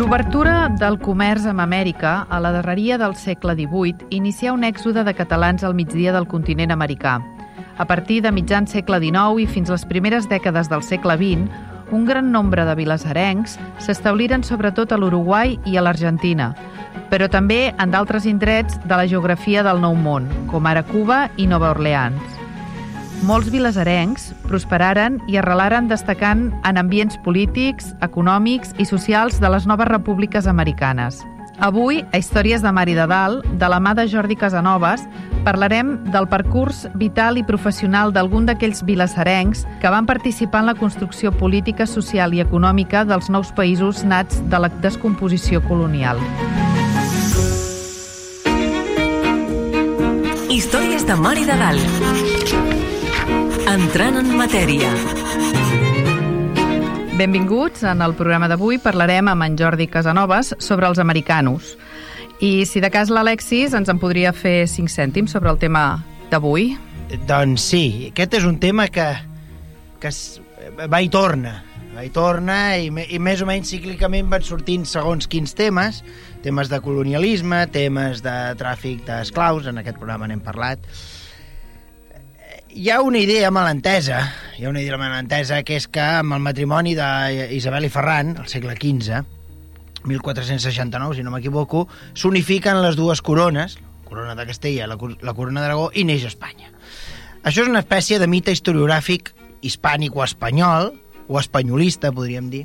[0.00, 5.12] L'obertura del comerç amb Amèrica a la darreria del segle XVIII inicià un èxode de
[5.12, 7.18] catalans al migdia del continent americà.
[7.76, 11.52] A partir de mitjan segle XIX i fins les primeres dècades del segle XX,
[11.92, 16.54] un gran nombre de vilassarencs s'establiren sobretot a l'Uruguai i a l'Argentina,
[17.12, 21.44] però també en d'altres indrets de la geografia del Nou Món, com ara Cuba i
[21.44, 22.39] Nova Orleans.
[23.20, 29.90] Molts vilasarencs prosperaren i arrelaren destacant en ambients polítics, econòmics i socials de les noves
[29.90, 31.20] repúbliques americanes.
[31.60, 35.04] Avui, a Històries de Mar i de Dalt, de la mà de Jordi Casanovas,
[35.44, 41.28] parlarem del percurs vital i professional d'algun d'aquells vilassarencs que van participar en la construcció
[41.36, 46.16] política, social i econòmica dels nous països nats de la descomposició colonial.
[50.48, 52.69] Històries de Mar i de Dalt.
[53.68, 54.88] Entrant en matèria.
[57.18, 57.82] Benvinguts.
[57.84, 61.74] En el programa d'avui parlarem amb en Jordi Casanovas sobre els americanos.
[62.40, 66.72] I si de cas l'Alexis ens en podria fer 5 cèntims sobre el tema d'avui.
[67.28, 69.08] Doncs sí, aquest és un tema que,
[70.00, 70.40] que es,
[70.86, 71.58] va i torna,
[71.94, 76.04] va i torna i, me, i més o menys cíclicament van sortint segons quins temes,
[76.44, 80.86] temes de colonialisme, temes de tràfic d'esclaus, en aquest programa n'hem parlat,
[82.72, 86.42] hi ha una idea malentesa, hi ha una idea malentesa que és que amb el
[86.44, 89.24] matrimoni d'Isabel i Ferran, al segle XV,
[90.06, 95.34] 1469, si no m'equivoco, s'unifiquen les dues corones, la corona de Castella i la, la
[95.34, 96.70] corona d'Aragó, i neix Espanya.
[97.42, 99.34] Això és una espècie de mite historiogràfic
[99.66, 100.92] hispànic o espanyol,
[101.30, 102.64] o espanyolista, podríem dir.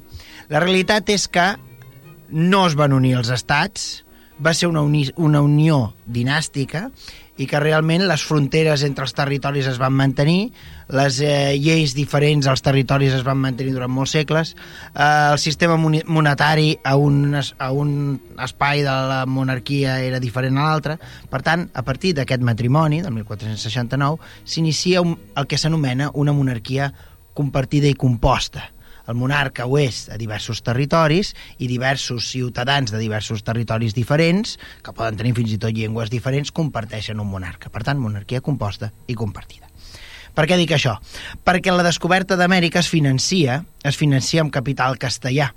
[0.50, 1.54] La realitat és que
[2.30, 4.06] no es van unir els estats,
[4.42, 6.90] va ser una, uni una unió dinàstica
[7.38, 10.52] i que realment les fronteres entre els territoris es van mantenir,
[10.96, 14.54] les eh, lleis diferents als territoris es van mantenir durant molts segles,
[14.94, 17.92] eh, el sistema monetari a un, a un
[18.46, 21.00] espai de la monarquia era diferent a l'altre,
[21.32, 26.94] per tant, a partir d'aquest matrimoni, del 1469, s'inicia el que s'anomena una monarquia
[27.36, 28.70] compartida i composta,
[29.08, 34.96] el monarca ho és a diversos territoris i diversos ciutadans de diversos territoris diferents, que
[34.96, 37.70] poden tenir fins i tot llengües diferents, comparteixen un monarca.
[37.70, 39.70] Per tant, monarquia composta i compartida.
[40.36, 40.98] Per què dic això?
[41.48, 45.54] Perquè la descoberta d'Amèrica es financia, es financia amb capital castellà.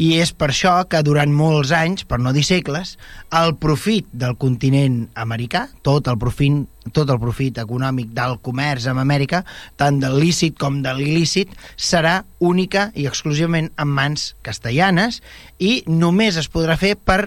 [0.00, 2.96] I és per això que durant molts anys, per no dir segles,
[3.32, 6.64] el profit del continent americà, tot el profit,
[6.94, 9.42] tot el profit econòmic del comerç amb Amèrica,
[9.76, 15.22] tant del lícit com de l'il·lícit, serà única i exclusivament en mans castellanes
[15.58, 17.26] i només es podrà fer per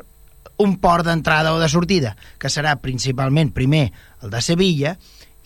[0.59, 3.89] un port d'entrada o de sortida, que serà principalment primer
[4.21, 4.97] el de Sevilla,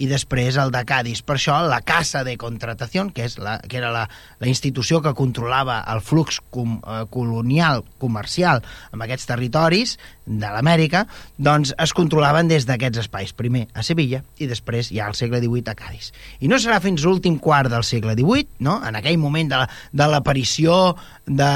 [0.02, 1.22] i després el de Cádiz.
[1.26, 4.08] Per això la Casa de Contratació, que, és la, que era la,
[4.42, 11.04] la institució que controlava el flux com, eh, colonial, comercial amb aquests territoris de l'Amèrica,
[11.36, 15.74] doncs es controlaven des d'aquests espais, primer a Sevilla i després ja al segle XVIII
[15.74, 16.12] a Cádiz.
[16.40, 18.80] I no serà fins l'últim quart del segle XVIII, no?
[18.88, 20.96] en aquell moment de l'aparició
[21.28, 21.52] de,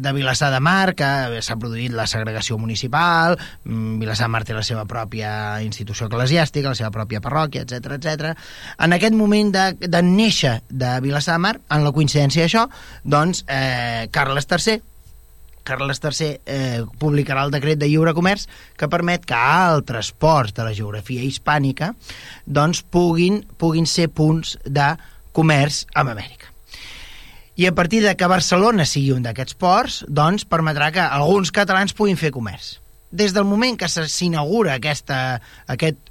[0.00, 4.54] de Vilassar de Mar, que s'ha produït la segregació municipal, mm, Vilassar de Mar té
[4.54, 5.34] la seva pròpia
[5.66, 8.32] institució eclesiàstica, la seva pròpia parròquia, etc etc.
[8.78, 12.66] En aquest moment de, de néixer de Vilassar de Mar, en la coincidència d'això,
[13.04, 14.82] doncs eh, Carles III,
[15.64, 18.44] Carles III eh, publicarà el decret de lliure comerç
[18.76, 21.94] que permet que altres ports de la geografia hispànica
[22.44, 24.92] doncs, puguin, puguin ser punts de
[25.32, 26.52] comerç amb Amèrica.
[27.56, 31.94] I a partir de que Barcelona sigui un d'aquests ports, doncs permetrà que alguns catalans
[31.96, 32.74] puguin fer comerç
[33.14, 35.12] des del moment que s'inaugura aquest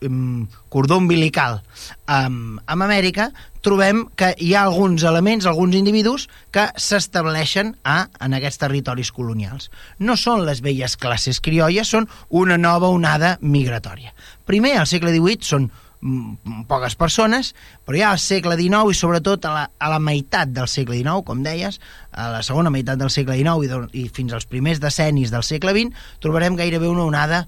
[0.07, 1.59] um, cordó umbilical
[2.07, 3.27] um, amb Amèrica,
[3.63, 9.69] trobem que hi ha alguns elements, alguns individus que s'estableixen en aquests territoris colonials.
[9.99, 14.15] No són les velles classes criolles, són una nova onada migratòria.
[14.47, 15.69] Primer, al segle XVIII, són
[16.67, 17.53] poques persones,
[17.85, 21.23] però ja al segle XIX i sobretot a la, a la meitat del segle XIX,
[21.27, 21.79] com deies,
[22.11, 25.45] a la segona meitat del segle XIX i, de, i fins als primers decennis del
[25.47, 27.45] segle XX, trobarem gairebé una onada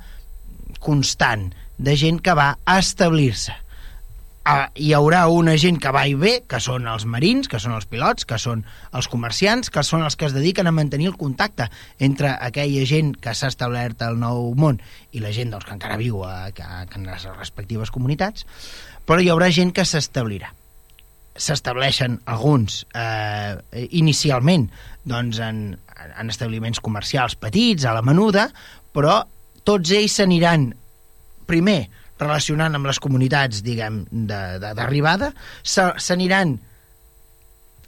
[0.79, 3.64] constant de gent que va establir-se
[4.45, 7.75] uh, hi haurà una gent que va i ve, que són els marins, que són
[7.75, 8.63] els pilots, que són
[8.95, 11.67] els comerciants, que són els que es dediquen a mantenir el contacte
[11.99, 14.79] entre aquella gent que s'ha establert al Nou Món
[15.11, 18.45] i la gent doncs, que encara viu a, a, a les respectives comunitats,
[19.05, 20.53] però hi haurà gent que s'establirà.
[21.35, 23.57] S'estableixen alguns eh,
[23.99, 24.69] inicialment
[25.03, 25.65] doncs, en,
[26.05, 28.47] en establiments comercials petits, a la menuda,
[28.95, 29.19] però
[29.67, 30.69] tots ells s'aniran
[31.49, 31.85] primer
[32.21, 35.33] relacionant amb les comunitats, diguem, d'arribada,
[35.63, 36.57] s'aniran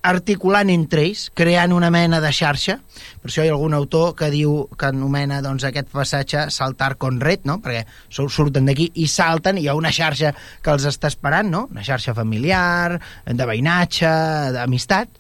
[0.07, 2.77] articulant entre ells, creant una mena de xarxa.
[3.21, 7.19] Per això hi ha algun autor que diu que anomena doncs, aquest passatge saltar con
[7.21, 7.59] red, no?
[7.63, 10.33] perquè surten d'aquí i salten, i hi ha una xarxa
[10.63, 11.65] que els està esperant, no?
[11.71, 14.11] una xarxa familiar, de veïnatge,
[14.55, 15.11] d'amistat,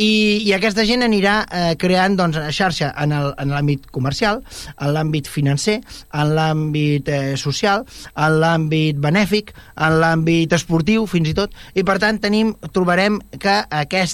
[0.00, 3.12] i, i aquesta gent anirà eh, creant doncs, xarxa en
[3.52, 4.40] l'àmbit comercial,
[4.78, 5.78] en l'àmbit financer,
[6.16, 7.84] en l'àmbit eh, social,
[8.16, 13.60] en l'àmbit benèfic, en l'àmbit esportiu, fins i tot, i per tant tenim, trobarem que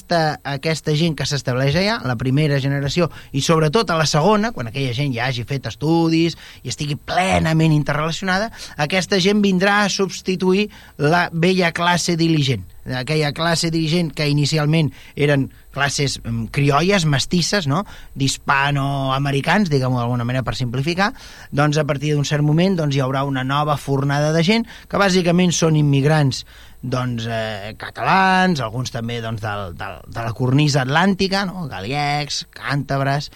[0.09, 4.69] aquesta, aquesta gent que s'estableix allà, la primera generació, i sobretot a la segona, quan
[4.69, 10.71] aquella gent ja hagi fet estudis i estigui plenament interrelacionada, aquesta gent vindrà a substituir
[10.97, 17.83] la vella classe diligent aquella classe dirigent que inicialment eren classes mm, criolles, mestisses, no?
[18.17, 21.11] d'hispanoamericans, diguem-ho d'alguna manera per simplificar,
[21.53, 25.01] doncs a partir d'un cert moment doncs, hi haurà una nova fornada de gent que
[25.01, 26.47] bàsicament són immigrants
[26.83, 31.67] doncs, eh, catalans, alguns també doncs, del, del, de la cornisa atlàntica, no?
[31.71, 33.31] galiecs, càntabres,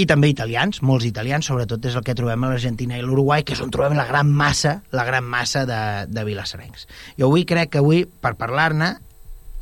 [0.00, 3.52] i també italians, molts italians, sobretot és el que trobem a l'Argentina i l'Uruguai, que
[3.56, 6.86] és on trobem la gran massa, la gran massa de, de vilassarencs.
[7.18, 8.94] I avui crec que avui, per parlar-ne,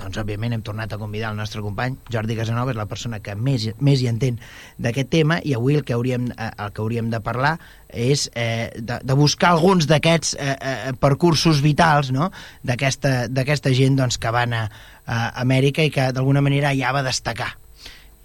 [0.00, 3.36] doncs òbviament hem tornat a convidar el nostre company Jordi Casanova, és la persona que
[3.36, 4.40] més, més hi entén
[4.78, 7.56] d'aquest tema i avui el que hauríem, eh, el que hauríem de parlar
[7.88, 12.30] és eh, de, de buscar alguns d'aquests eh, eh, percursos vitals no?
[12.64, 14.66] d'aquesta gent doncs, que van a,
[15.06, 17.54] a Amèrica i que d'alguna manera ja va destacar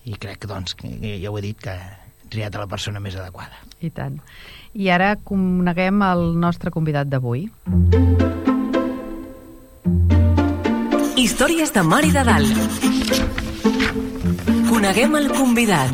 [0.06, 3.18] i crec doncs, que ja ho he dit que he triat a la persona més
[3.18, 3.58] adequada.
[3.82, 4.20] I tant.
[4.76, 7.48] I ara coneguem el nostre convidat d'avui.
[11.36, 12.60] Històries de Mar i de Dalt.
[14.70, 15.92] Coneguem el convidat.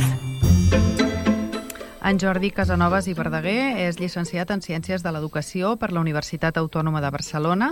[2.06, 7.02] En Jordi Casanovas i Verdaguer és llicenciat en Ciències de l'Educació per la Universitat Autònoma
[7.02, 7.72] de Barcelona,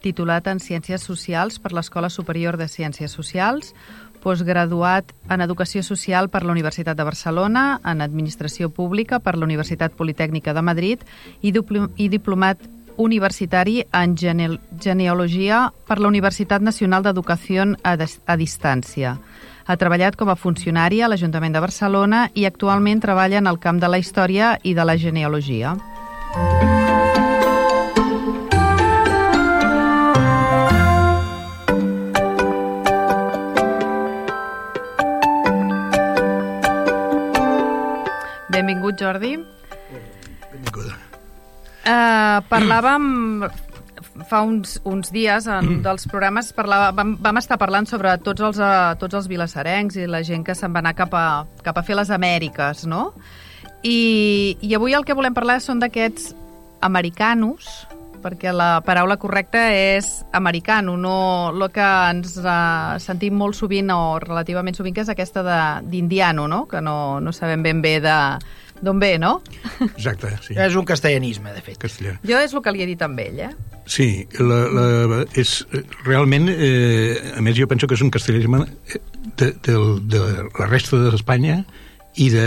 [0.00, 3.74] titulat en Ciències Socials per l'Escola Superior de Ciències Socials,
[4.24, 9.92] postgraduat en Educació Social per la Universitat de Barcelona, en Administració Pública per la Universitat
[9.92, 11.04] Politècnica de Madrid
[11.42, 12.64] i diplomat
[12.96, 19.16] universitari en gene genealogia per la Universitat Nacional d'Educació a, a Distància.
[19.66, 23.78] Ha treballat com a funcionari a l'Ajuntament de Barcelona i actualment treballa en el camp
[23.80, 25.76] de la història i de la genealogia.
[38.52, 39.36] Benvingut, Jordi.
[41.82, 43.42] Uh, parlàvem
[44.28, 48.44] fa uns, uns dies en un dels programes parlava, vam, vam estar parlant sobre tots
[48.44, 51.26] els, uh, tots els vilassarencs i la gent que se'n va anar cap a,
[51.64, 53.10] cap a fer les Amèriques, no?
[53.82, 56.36] I, I avui el que volem parlar són d'aquests
[56.86, 57.66] americanos,
[58.22, 64.20] perquè la paraula correcta és americano, no el que ens uh, sentim molt sovint o
[64.22, 65.42] relativament sovint, que és aquesta
[65.82, 66.66] d'indiano, no?
[66.70, 68.16] que no, no sabem ben bé de
[68.82, 69.36] d'on ve, no?
[69.86, 70.56] Exacte, sí.
[70.58, 71.78] És un castellanisme, de fet.
[71.82, 72.16] Castellà.
[72.26, 73.52] Jo és el que li he dit amb ell, eh?
[73.86, 75.54] Sí, la, la, és,
[76.06, 78.64] realment, eh, a més jo penso que és un castellanisme
[79.38, 79.78] de, de,
[80.12, 81.62] de la resta d'Espanya
[82.22, 82.46] i de,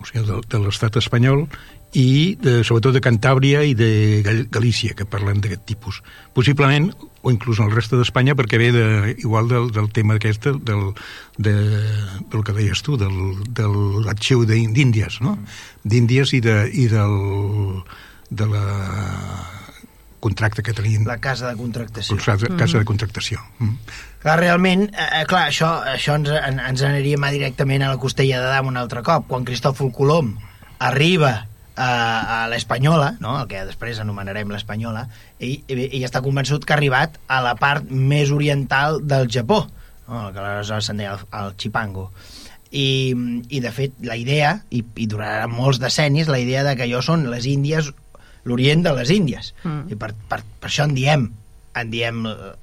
[0.00, 1.46] o sigui, de, de l'estat espanyol
[1.94, 6.00] i de, sobretot de Cantàbria i de Galícia, que parlen d'aquest tipus.
[6.34, 6.90] Possiblement,
[7.22, 8.86] o inclús en el reste d'Espanya, perquè ve de,
[9.22, 10.90] igual del, del tema aquest, del,
[11.38, 11.54] de,
[12.32, 13.14] del que deies tu, del,
[13.46, 13.68] de
[14.08, 15.36] l'arxiu d'Índies, no?
[15.86, 17.14] D'Índies i, de, i del,
[18.30, 18.64] de la
[20.24, 21.06] contracte que tenien.
[21.06, 22.18] La casa de contractació.
[22.18, 22.58] Casa, mm.
[22.58, 23.42] casa de contractació.
[23.60, 23.96] Mm.
[24.24, 28.40] Clar, realment, eh, eh clar, això, això ens, ens aniria mà directament a la costella
[28.40, 29.28] de dam un altre cop.
[29.28, 30.32] Quan Cristòfol Colom
[30.82, 31.36] arriba
[31.76, 33.36] a, a l'Espanyola, no?
[33.40, 35.06] el que després anomenarem l'Espanyola,
[35.42, 39.64] i, i està convençut que ha arribat a la part més oriental del Japó,
[40.08, 40.26] no?
[40.28, 42.10] el que aleshores se'n deia el, el Chipango.
[42.74, 43.14] I,
[43.50, 47.02] I, de fet, la idea, i, i durarà molts decennis, la idea de que allò
[47.06, 47.92] són les Índies,
[48.44, 49.54] l'Orient de les Índies.
[49.62, 49.94] Mm.
[49.94, 51.30] I per, per, per això en diem
[51.74, 52.20] en diem,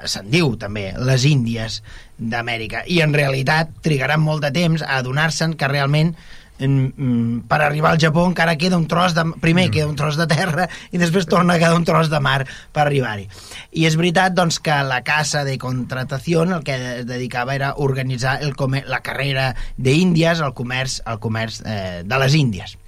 [0.07, 1.81] se'n diu també, les Índies
[2.15, 2.85] d'Amèrica.
[2.87, 6.13] I en realitat trigaran molt de temps a adonar-se'n que realment
[6.61, 9.25] per arribar al Japó encara queda un tros de...
[9.41, 12.43] Primer queda un tros de terra i després torna a quedar un tros de mar
[12.73, 13.27] per arribar-hi.
[13.73, 18.39] I és veritat doncs, que la Casa de Contratació el que es dedicava era organitzar
[18.41, 22.80] el comer, la carrera d'Índies, el comerç, el comerç eh, de les Índies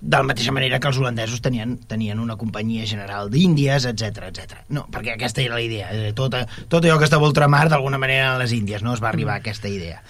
[0.00, 4.60] de la mateixa manera que els holandesos tenien, tenien una companyia general d'Índies, etc etc.
[4.70, 5.88] No, perquè aquesta era la idea.
[5.90, 6.36] Eh, Tot,
[6.70, 8.94] tot allò que estava ultramar, d'alguna manera, a les Índies, no?
[8.94, 10.00] Es va arribar a aquesta idea.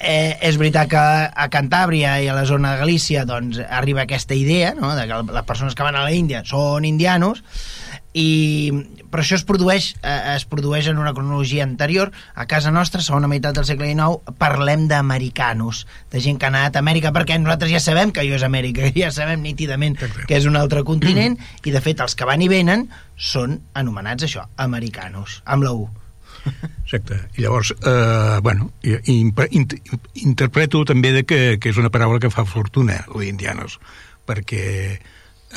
[0.00, 4.36] Eh, és veritat que a Cantàbria i a la zona de Galícia doncs, arriba aquesta
[4.36, 4.94] idea, no?
[4.96, 7.42] de que les persones que van a la Índia són indianos,
[8.16, 8.72] i
[9.12, 12.12] però això es produeix, eh, es produeix en una cronologia anterior.
[12.34, 16.76] A casa nostra, segona meitat del segle XIX parlem d'americanos de gent que ha anat
[16.76, 20.48] a Amèrica perquè nosaltres ja sabem que allò és Amèrica, ja sabem nítidament que és
[20.48, 25.42] un altre continent i de fet els que van i venen són anomenats això, americanos
[25.44, 25.86] amb la U.
[26.84, 27.18] Exacte.
[27.36, 28.70] I llavors, eh, bueno,
[30.14, 33.80] interpreto també de que, que és una paraula que fa fortuna, o indianos,
[34.26, 35.00] perquè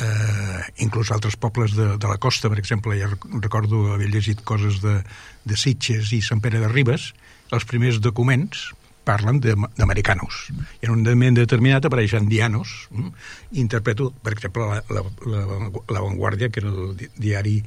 [0.02, 4.80] eh, inclús altres pobles de, de la costa, per exemple, ja recordo haver llegit coses
[4.84, 5.00] de,
[5.44, 7.12] de Sitges i Sant Pere de Ribes,
[7.50, 8.70] els primers documents
[9.04, 10.50] parlen d'americanos.
[10.82, 12.88] I en un moment determinat apareixen dianos.
[12.90, 13.14] Mm?
[13.62, 17.60] Interpreto, per exemple, la, la, la, la Vanguardia, que era el diari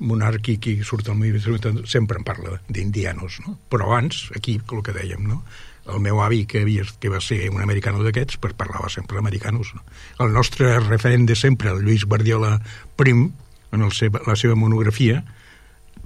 [0.00, 3.58] monàrquic i surt al moviment sempre en parla d'indianos, no?
[3.70, 5.42] Però abans, aquí, el que dèiem, no?
[5.90, 9.72] el meu avi, que, havia, que va ser un americano d'aquests, pues parlava sempre americanos.
[9.74, 9.82] No?
[10.22, 12.58] El nostre referent de sempre, el Lluís Guardiola
[12.96, 13.30] Prim,
[13.72, 15.24] en el seva, la seva monografia,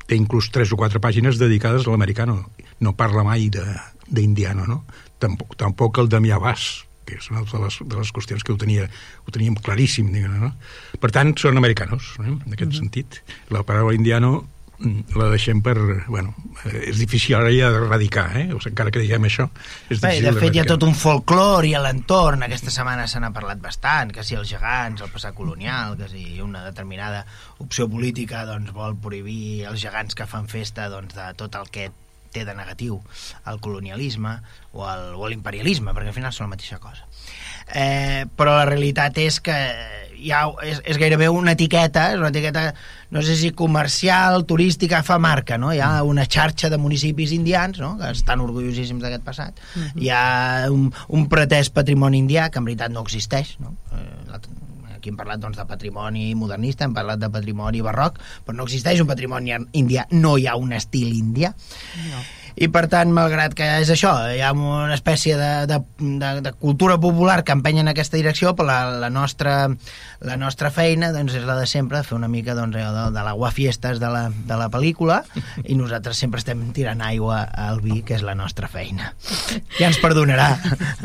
[0.07, 2.39] té inclús tres o quatre pàgines dedicades a l'americano.
[2.81, 4.83] No parla mai d'indiano, no?
[5.19, 8.59] Tampoc, tampoc el Damià Bas, que és una de les, de les qüestions que ho,
[8.61, 8.89] tenia,
[9.25, 10.11] ho teníem claríssim.
[10.15, 10.55] No?
[11.01, 12.33] Per tant, són americanos, eh?
[12.33, 12.79] en aquest mm -hmm.
[12.79, 13.23] sentit.
[13.51, 14.47] La paraula indiano
[14.79, 15.77] mm, la deixem per...
[16.09, 16.35] Bueno,
[16.65, 18.53] eh, és difícil ara ja d'erradicar, eh?
[18.53, 19.49] O sigui, encara que diguem això,
[19.89, 22.43] és Bé, de fet, hi ha tot un folclore i a l'entorn.
[22.43, 26.41] Aquesta setmana se n'ha parlat bastant, que si els gegants, el passat colonial, que si
[26.41, 27.27] una determinada
[27.59, 31.91] opció política doncs, vol prohibir els gegants que fan festa doncs, de tot el que
[32.35, 33.01] té de negatiu
[33.51, 34.39] el colonialisme
[34.75, 37.07] o l'imperialisme, perquè al final són la mateixa cosa.
[37.73, 39.55] Eh, però la realitat és que
[40.25, 42.67] hi ha, és, és gairebé una etiqueta, és una etiqueta,
[43.15, 45.73] no sé si comercial, turística, fa marca, no?
[45.73, 49.61] Hi ha una xarxa de municipis indians, no?, que estan orgullosíssims d'aquest passat.
[49.75, 50.03] Uh -huh.
[50.03, 50.25] Hi ha
[50.71, 53.77] un, un pretès patrimoni indià, que en veritat no existeix, no?
[53.93, 54.64] Eh,
[55.05, 59.05] aquí hem parlat doncs, de patrimoni modernista, hem parlat de patrimoni barroc, però no existeix
[59.05, 61.53] un patrimoni indià, no hi ha un estil indià.
[62.09, 66.29] No i per tant, malgrat que és això, hi ha una espècie de, de, de,
[66.45, 69.57] de cultura popular que empenya en aquesta direcció, però la, la, nostra,
[70.25, 73.51] la nostra feina doncs, és la de sempre, fer una mica doncs, de, de l'agua
[73.55, 75.21] fiestes de la, de la pel·lícula,
[75.65, 79.13] i nosaltres sempre estem tirant aigua al vi, que és la nostra feina.
[79.79, 80.49] Ja ens perdonarà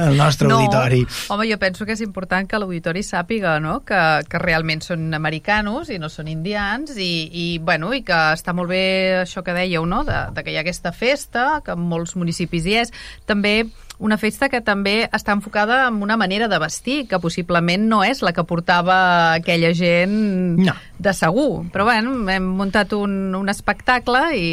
[0.06, 1.04] el nostre no, auditori.
[1.30, 3.80] Home, jo penso que és important que l'auditori sàpiga no?
[3.86, 4.00] que,
[4.30, 8.72] que realment són americanos i no són indians, i, i, bueno, i que està molt
[8.72, 8.86] bé
[9.26, 10.06] això que dèieu, no?
[10.08, 12.96] de, de que hi ha aquesta festa, que en molts municipis hi és,
[13.30, 13.68] també
[14.00, 18.24] una festa que també està enfocada en una manera de vestir, que possiblement no és
[18.24, 19.00] la que portava
[19.36, 20.16] aquella gent
[20.64, 20.76] no.
[20.98, 21.66] de segur.
[21.74, 24.50] Però bueno, hem muntat un, un espectacle i,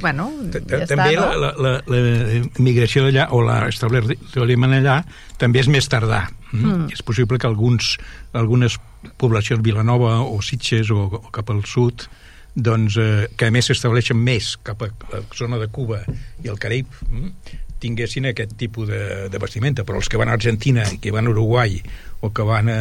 [0.00, 1.26] bueno, ja També està, no?
[1.42, 5.00] la, la, la migració d'allà, o l'establiment allà,
[5.42, 6.28] també és més tardà.
[6.52, 6.64] Mm?
[6.64, 6.90] Mm.
[6.94, 7.96] És possible que alguns,
[8.32, 8.78] algunes
[9.18, 12.06] poblacions, Vilanova o Sitges o, o cap al sud,
[12.54, 16.04] doncs, eh, que a més s'estableixen més cap a la zona de Cuba
[16.44, 20.38] i el Carib, mm, tinguessin aquest tipus de, de vestimenta, però els que van a
[20.38, 21.78] Argentina, que van a Uruguai
[22.24, 22.80] o que van a,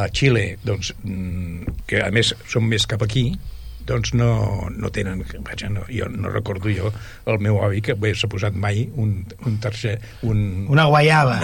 [0.00, 3.30] a Xile, doncs, mm, que a més són més cap aquí,
[3.88, 5.22] doncs no, no tenen...
[5.46, 6.92] Vaja, no, jo no recordo jo
[7.28, 9.96] el meu avi que s'ha posat mai un, un tercer...
[10.28, 10.68] Un...
[10.68, 11.38] Una guaiava,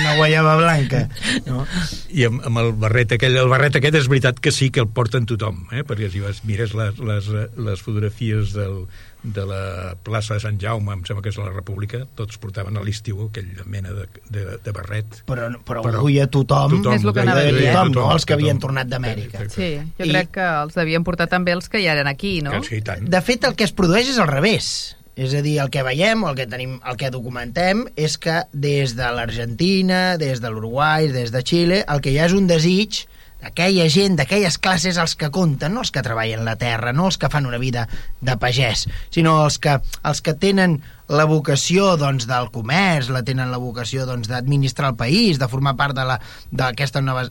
[0.00, 1.04] una guaiava blanca.
[1.46, 1.62] No?
[2.10, 4.90] I amb, amb el barret aquell, el barret aquest és veritat que sí que el
[4.90, 5.86] porten tothom, eh?
[5.86, 8.82] perquè si vas, mires les, les, les fotografies del,
[9.24, 12.82] de la plaça de Sant Jaume, em sembla que és la República, tots portaven a
[12.84, 15.22] l'estiu aquella mena de, de, de barret.
[15.28, 17.70] Però, però, però avui a tothom, tothom és el que anava a dir.
[17.70, 19.46] Tothom, no els que havien tornat d'Amèrica.
[19.54, 22.52] Sí, jo I, crec que els devien portar també els que ja eren aquí, no?
[22.58, 23.08] Que sí, tant.
[23.08, 24.68] De fet, el que es produeix és al revés.
[25.16, 28.96] És a dir, el que veiem, el que tenim, el que documentem, és que des
[28.98, 33.04] de l'Argentina, des de l'Uruguai, des de Xile, el que hi ha és un desig
[33.44, 37.18] aquella gent, d'aquelles classes els que compten, no els que treballen la terra, no els
[37.20, 37.86] que fan una vida
[38.24, 43.52] de pagès, sinó els que, els que tenen la vocació doncs, del comerç, la tenen
[43.52, 47.28] la vocació doncs, d'administrar doncs, el país, de formar part d'aquesta nova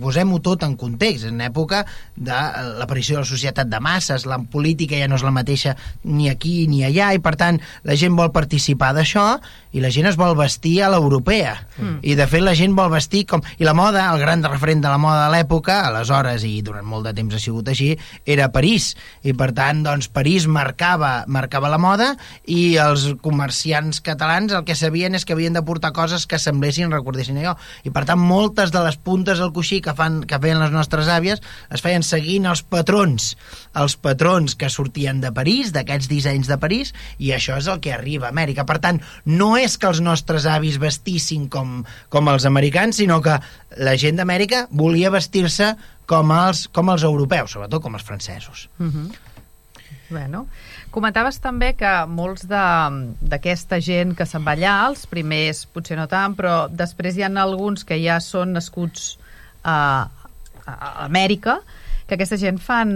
[0.00, 1.84] posem-ho tot en context, en època
[2.16, 2.38] de
[2.78, 6.64] l'aparició de la societat de masses, la política ja no és la mateixa ni aquí
[6.70, 9.26] ni allà, i per tant la gent vol participar d'això
[9.74, 11.54] i la gent es vol vestir a l'europea.
[11.76, 11.96] Mm.
[12.06, 13.42] I de fet la gent vol vestir com...
[13.58, 17.08] I la moda, el gran referent de la moda de l'època, aleshores i durant molt
[17.08, 17.90] de temps ha sigut així,
[18.24, 18.92] era París.
[19.26, 22.12] I per tant, doncs, París marcava, marcava la moda
[22.46, 26.94] i els comerciants catalans el que sabien és que havien de portar coses que semblessin,
[26.94, 27.56] recordessin allò.
[27.82, 31.10] I per tant, moltes de les puntes al coixí que, fan, que feien les nostres
[31.12, 31.42] àvies
[31.74, 33.34] es feien seguint els patrons,
[33.78, 37.94] els patrons que sortien de París, d'aquests dissenys de París, i això és el que
[37.94, 38.66] arriba a Amèrica.
[38.68, 43.38] Per tant, no és que els nostres avis vestissin com, com els americans, sinó que
[43.84, 45.74] la gent d'Amèrica volia vestir-se
[46.10, 48.68] com els, com els europeus, sobretot com els francesos.
[48.78, 49.08] Uh -huh.
[50.10, 50.46] Bueno,
[50.90, 56.36] comentaves també que molts d'aquesta gent que se'n va allà, els primers potser no tant,
[56.36, 59.18] però després hi ha alguns que ja són nascuts
[59.64, 59.78] a,
[60.64, 61.58] a Amèrica,
[62.06, 62.92] que aquesta gent fan,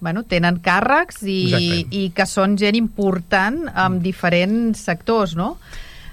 [0.00, 5.56] bueno, tenen càrrecs i, i que són gent important en diferents sectors, no?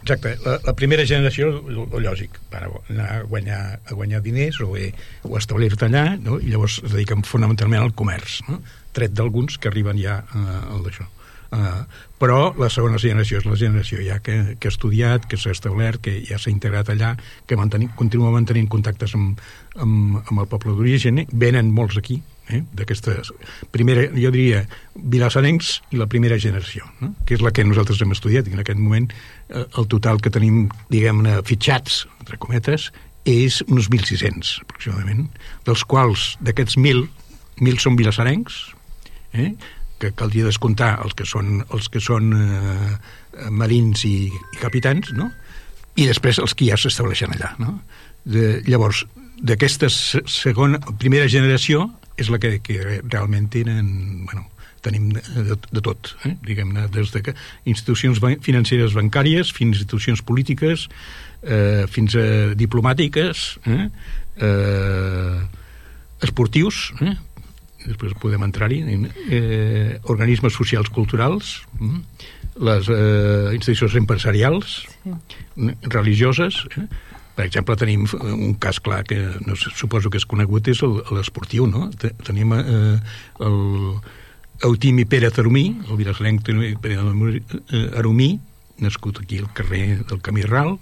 [0.05, 0.35] Exacte.
[0.45, 4.91] La, la primera generació, el lògic, van anar a guanyar, a guanyar diners o, bé,
[5.25, 6.37] o establir-te allà, no?
[6.37, 8.59] i llavors es dediquen fonamentalment al comerç, no?
[8.95, 11.07] tret d'alguns que arriben ja uh, al d'això.
[11.55, 11.85] Uh,
[12.19, 16.01] però la segona generació és la generació ja que, que ha estudiat, que s'ha establert,
[16.03, 17.13] que ja s'ha integrat allà,
[17.47, 19.39] que manteni, continua mantenint contactes amb,
[19.79, 22.17] amb, amb el poble d'origen, venen molts aquí,
[22.49, 23.17] eh, d'aquesta
[23.71, 27.13] primera, jo diria, vilassarencs i la primera generació, no?
[27.25, 30.33] que és la que nosaltres hem estudiat, i en aquest moment eh, el total que
[30.33, 32.91] tenim, diguem-ne, fitxats, entre cometes,
[33.25, 35.25] és uns 1.600, aproximadament,
[35.65, 37.07] dels quals, d'aquests 1.000,
[37.63, 38.61] 1.000 són vilassarencs,
[39.33, 39.53] eh,
[39.99, 42.95] que caldria descomptar els que són, els que són eh,
[43.51, 45.29] marins i, i capitans, no?
[45.95, 47.53] i després els que ja s'estableixen allà.
[47.61, 47.77] No?
[48.25, 49.05] De, llavors,
[49.39, 53.87] d'aquesta segona, primera generació és la que, que realment tenen,
[54.27, 54.45] bueno,
[54.85, 56.35] tenim de, de tot, eh?
[56.45, 57.33] diguem-ne, des de que
[57.65, 60.87] institucions financeres bancàries fins a institucions polítiques,
[61.43, 62.25] eh, fins a
[62.57, 63.87] diplomàtiques, eh?
[64.35, 65.39] Eh,
[66.25, 67.15] esportius, eh?
[67.85, 68.81] Després podem entrar-hi,
[69.29, 71.99] eh, organismes socials culturals, eh?
[72.65, 75.15] les eh, institucions empresarials, sí.
[75.91, 76.87] religioses, eh?
[77.35, 80.79] Per exemple, tenim un cas clar que no sé, suposo que és conegut, és
[81.11, 81.89] l'esportiu, no?
[82.23, 82.95] Tenim eh,
[83.43, 83.57] el
[84.63, 86.47] Eutimi Pérez Arumí, el vilassarenc
[86.79, 87.01] Pérez
[87.99, 88.29] Arumí,
[88.79, 90.77] nascut aquí al carrer del Camí Ral,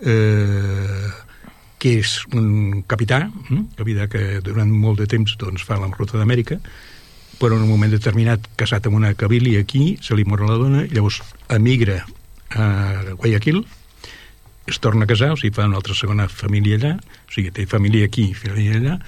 [0.00, 1.10] eh,
[1.80, 3.60] que és un capità, eh?
[3.78, 6.60] capità que durant molt de temps doncs, fa la ruta d'Amèrica,
[7.40, 10.84] però en un moment determinat, casat amb una cabili aquí, se li mor la dona,
[10.92, 12.02] llavors emigra
[12.52, 12.66] a
[13.14, 13.62] Guayaquil,
[14.68, 17.64] es torna a casar, o sigui, fa una altra segona família allà, o sigui, té
[17.66, 18.98] família aquí i família allà,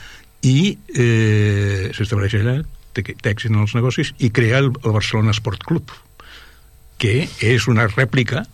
[0.48, 0.56] i
[0.96, 2.56] eh, s'estableix allà,
[2.96, 5.92] té, té èxit en els negocis, i crea el, el Barcelona Sport Club,
[7.02, 8.46] que és una rèplica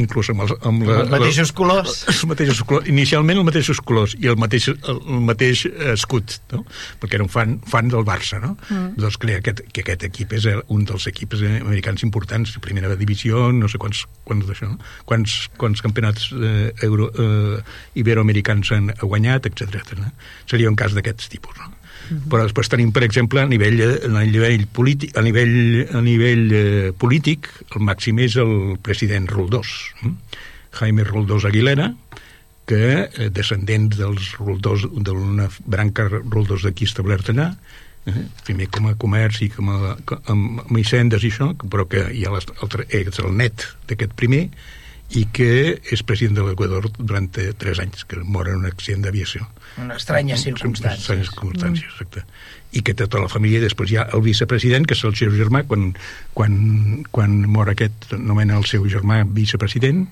[0.00, 2.02] inclús amb, els, amb, la, els mateixos colors.
[2.12, 2.88] Els mateixos colors.
[2.90, 6.62] Inicialment els mateixos colors i el mateix, el, el mateix escut, no?
[7.00, 8.54] perquè era un fan, fan del Barça, no?
[8.68, 8.94] Mm.
[9.00, 13.70] Doncs crea aquest, que aquest equip és un dels equips americans importants, primera divisió, no
[13.70, 14.92] sé quants, quants d'això, no?
[15.08, 17.60] quants, quants campionats eh, euro, eh,
[18.00, 19.96] iberoamericans han guanyat, etc.
[19.98, 20.12] No?
[20.50, 21.79] Seria un cas d'aquests tipus, no?
[22.10, 25.56] Però després tenim, per exemple, a nivell, a nivell, polític, a nivell,
[25.94, 30.14] a nivell eh, polític, el màxim és el president Roldós, eh?
[30.80, 31.90] Jaime Roldós Aguilera,
[32.70, 37.50] que, eh, descendent dels Roldós, d'una branca Roldós d'aquí establert allà,
[38.06, 38.26] eh?
[38.46, 39.96] primer com a comerç i com a,
[40.30, 44.48] amb, amb hisendes i això, però que hi ha l'altre, és el net d'aquest primer,
[45.10, 45.50] i que
[45.90, 49.46] és president de l'Equador durant tres anys, que mor en un accident d'aviació.
[49.82, 51.00] Una estranya circumstància.
[51.00, 51.94] Estranyes circumstàncies, mm.
[51.96, 52.24] exacte.
[52.78, 55.64] I que tota la família, després hi ha el vicepresident, que és el seu germà,
[55.66, 55.88] quan,
[56.38, 56.54] quan,
[57.10, 60.06] quan mor aquest, nomena el seu germà vicepresident,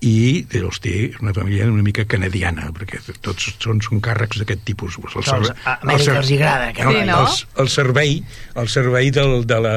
[0.00, 4.96] i llavors té una família una mica canadiana, perquè tots són, són càrrecs d'aquest tipus.
[4.96, 6.70] El, servei, a Amèrica els agrada.
[6.76, 7.18] Que sí, no?
[7.20, 8.14] el, el, servei,
[8.62, 9.74] el servei del, de la,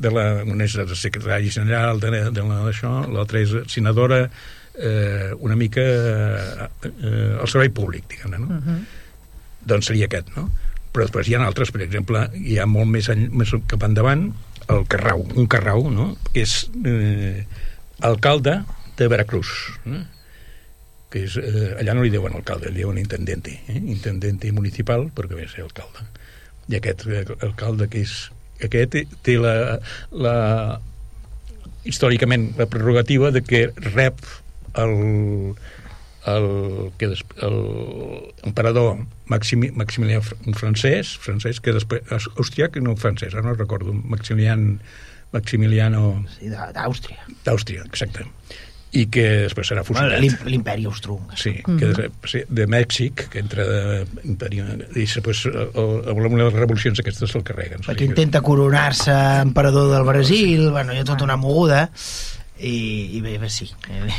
[0.00, 4.22] de la, una és el secretari general de, de la, d'això, l'altra és senadora,
[4.80, 8.48] eh, una mica eh, eh, el servei públic, diguem-ne, no?
[8.56, 8.78] Uh -huh.
[9.66, 10.48] Doncs seria aquest, no?
[10.92, 14.30] Però després hi ha altres, per exemple, hi ha molt més, més cap endavant,
[14.72, 17.44] el Carrau, un Carrau, no?, que és eh,
[18.00, 18.62] alcalde
[18.96, 19.48] de Veracruz,
[19.86, 20.02] eh?
[21.10, 23.78] que és, eh, allà no li diuen alcalde, li diuen intendente, eh?
[23.78, 26.04] intendente municipal, perquè ve a ser alcalde.
[26.68, 28.16] I aquest eh, alcalde que és
[28.66, 29.78] aquest té la,
[30.10, 30.36] la
[31.86, 34.22] històricament la prerrogativa de que rep
[34.76, 35.54] el,
[36.26, 36.48] el,
[36.98, 37.58] que des, el
[38.48, 42.02] emperador Maximi, Maximilià un francès, francès que després,
[42.34, 44.80] austriac, no francès, ara no recordo, Maximilian,
[45.32, 46.24] Maximiliano...
[46.38, 47.22] Sí, d'Àustria.
[47.46, 48.26] D'Àustria, exacte
[48.92, 50.20] i que després serà fusionat.
[50.20, 51.78] Bueno, L'imperi austro Sí, mm -hmm.
[51.78, 51.86] que
[52.38, 54.62] de, de Mèxic, que entra de imperi,
[54.94, 57.80] i després amb les revolucions aquestes se'l carreguen.
[57.80, 61.90] Perquè intenta coronar-se emperador del Brasil, bueno, hi ha tota una moguda
[62.58, 63.68] i, i bé, bé, sí.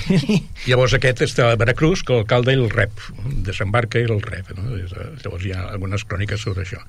[0.69, 2.93] Llavors aquest està a Veracruz, que l'alcalde el rep,
[3.45, 4.51] desembarca i el rep.
[4.57, 4.77] No?
[4.77, 6.81] Llavors hi ha algunes cròniques sobre això.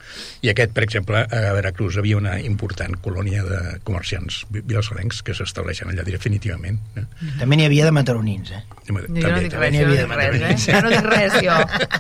[0.45, 5.93] I aquest, per exemple, a Veracruz havia una important colònia de comerciants vilasarencs que s'estableixen
[5.93, 6.81] allà definitivament.
[7.01, 7.07] Eh?
[7.41, 8.63] També n'hi havia de mataronins, eh?
[8.89, 10.73] Jo també, no dic res, jo no dic res, eh?
[10.73, 11.57] Jo no dic res, jo.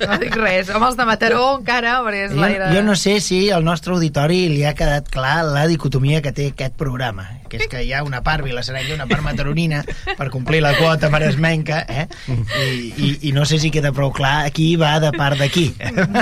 [0.09, 0.71] No dic res.
[0.73, 2.71] Home, els de Mataró encara, perquè és l'aire...
[2.77, 6.51] Jo no sé si al nostre auditori li ha quedat clar la dicotomia que té
[6.53, 9.85] aquest programa, que és que hi ha una part vilasarenca i una part mataronina
[10.19, 12.07] per complir la quota maresmenca, eh?
[12.29, 15.69] I, i, i no sé si queda prou clar qui va de part de qui.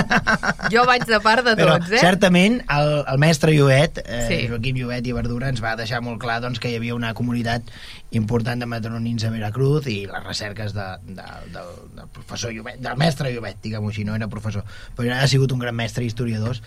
[0.73, 2.01] Jo vaig de part de Però, tots, eh?
[2.01, 4.39] certament, el, el mestre Llobet, eh, Sí.
[4.51, 7.69] Joaquim Llobet i Verdura, ens va deixar molt clar doncs, que hi havia una comunitat
[8.17, 12.99] important de mataronins a Veracruz i les recerques de, de, del, del professor Llobet, del
[12.99, 14.65] mestre Llobet, diguem-ho així, no era professor,
[14.97, 16.59] però ha sigut un gran mestre historiador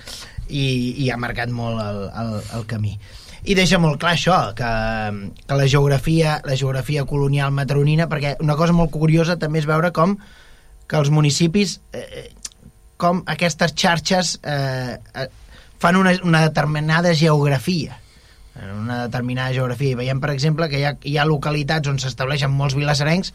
[0.48, 0.64] i,
[1.04, 2.96] i ha marcat molt el, el, el camí
[3.44, 4.72] i deixa molt clar això, que,
[5.46, 9.92] que la geografia la geografia colonial mataronina, perquè una cosa molt curiosa també és veure
[9.96, 10.18] com
[10.90, 12.28] que els municipis eh,
[13.00, 15.28] com aquestes xarxes eh, eh,
[15.80, 17.96] fan una, una determinada geografia
[18.60, 19.94] en una determinada geografia.
[19.94, 23.32] I veiem, per exemple, que hi ha, hi ha localitats on s'estableixen molts vilassarencs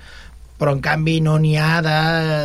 [0.60, 1.96] però en canvi no n'hi ha de,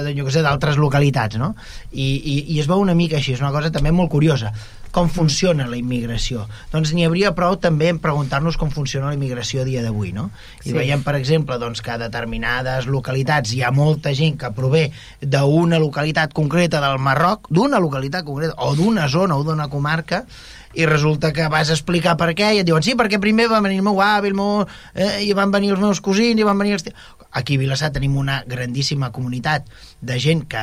[0.08, 1.52] de sé, d'altres localitats, no?
[1.92, 4.50] I, i, I es veu una mica així, és una cosa també molt curiosa.
[4.90, 6.48] Com funciona la immigració?
[6.72, 10.30] Doncs n'hi hauria prou també en preguntar-nos com funciona la immigració a dia d'avui, no?
[10.64, 10.72] I Sí.
[10.74, 15.78] veiem, per exemple, doncs, que a determinades localitats hi ha molta gent que prové d'una
[15.78, 20.24] localitat concreta del Marroc, d'una localitat concreta, o d'una zona o d'una comarca,
[20.74, 23.78] i resulta que vas explicar per què i et diuen, sí, perquè primer va venir
[23.78, 26.74] el meu avi, el meu, eh, i van venir els meus cosins, i van venir
[26.74, 26.84] els...
[26.84, 26.94] ti-".
[27.32, 29.66] Aquí a Vilassar tenim una grandíssima comunitat
[30.00, 30.62] de gent que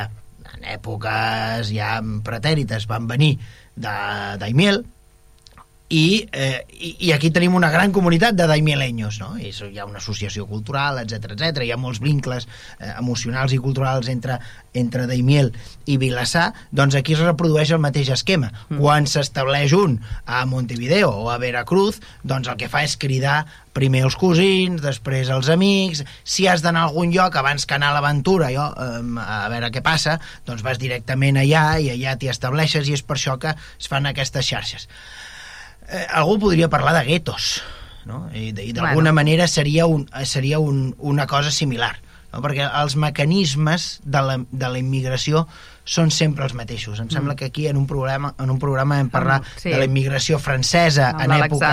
[0.54, 3.38] en èpoques ja pretèrites van venir
[3.78, 4.84] de- d'Aimiel,
[5.88, 9.30] i, eh, i, i aquí tenim una gran comunitat de daimielenyos, no?
[9.40, 11.62] I hi ha una associació cultural, etc etc.
[11.64, 12.44] Hi ha molts vincles
[12.78, 14.36] eh, emocionals i culturals entre,
[14.76, 15.54] entre Daimiel
[15.88, 18.50] i Vilassar, doncs aquí es reprodueix el mateix esquema.
[18.68, 18.82] Mm.
[18.82, 19.96] Quan s'estableix un
[20.26, 23.46] a Montevideo o a Veracruz, doncs el que fa és cridar
[23.78, 27.94] primer els cosins, després els amics, si has d'anar a algun lloc abans que anar
[27.94, 32.28] a l'aventura, jo, eh, a veure què passa, doncs vas directament allà i allà t'hi
[32.28, 34.90] estableixes i és per això que es fan aquestes xarxes
[35.90, 37.62] eh, algú podria parlar de guetos,
[38.04, 38.28] no?
[38.32, 39.12] I, d'alguna Bueno.
[39.12, 41.98] manera seria, un, seria un, una cosa similar,
[42.32, 42.40] no?
[42.42, 45.46] perquè els mecanismes de la, de la immigració
[45.88, 46.98] són sempre els mateixos.
[47.00, 49.70] Em sembla que aquí en un programa, en un programa vam parlar Mm, sí.
[49.70, 51.70] de la immigració francesa Amb en època,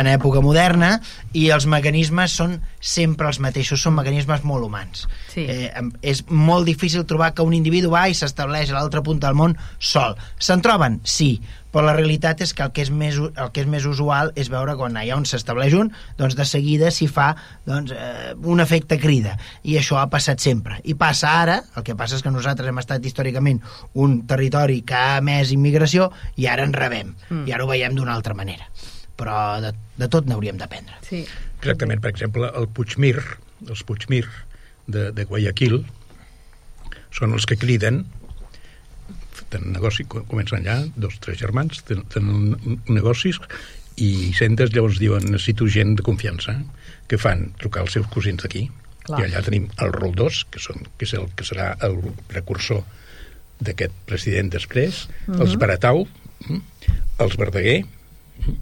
[0.00, 0.94] en època moderna
[1.36, 5.04] i els mecanismes són sempre els mateixos, són mecanismes molt humans.
[5.34, 5.44] Sí.
[5.44, 5.68] Eh,
[6.00, 9.58] és molt difícil trobar que un individu va i s'estableix a l'altra punta del món
[9.78, 10.16] sol.
[10.38, 11.00] Se'n troben?
[11.04, 11.34] Sí,
[11.74, 14.46] però la realitat és que el que és més, el que és més usual és
[14.52, 17.32] veure quan allà on s'estableix un, doncs de seguida s'hi fa
[17.66, 19.34] doncs, eh, un efecte crida.
[19.66, 20.78] I això ha passat sempre.
[20.86, 23.58] I passa ara, el que passa és que nosaltres hem estat històricament
[23.98, 27.10] un territori que ha més immigració i ara en rebem.
[27.28, 27.48] Mm.
[27.50, 28.70] I ara ho veiem d'una altra manera.
[29.18, 31.02] Però de, de tot n'hauríem d'aprendre.
[31.10, 31.24] Sí.
[31.58, 33.18] Exactament, per exemple, el Puigmir,
[33.66, 34.28] els Puigmir
[34.86, 35.80] de, de Guayaquil,
[37.14, 38.04] són els que criden
[39.54, 42.54] tenen negoci, co- comencen allà, dos, tres germans, tenen,
[42.90, 43.40] negocis
[44.02, 46.56] i centes llavors diuen necessito gent de confiança
[47.06, 48.66] que fan trucar als seus cosins d'aquí
[49.20, 51.98] i allà tenim el Roldós que, són, que és el que serà el
[52.30, 52.80] precursor
[53.60, 55.04] d'aquest president després
[55.38, 56.06] els Baratau
[56.48, 56.62] mm,
[57.22, 58.56] els Verdaguer mm,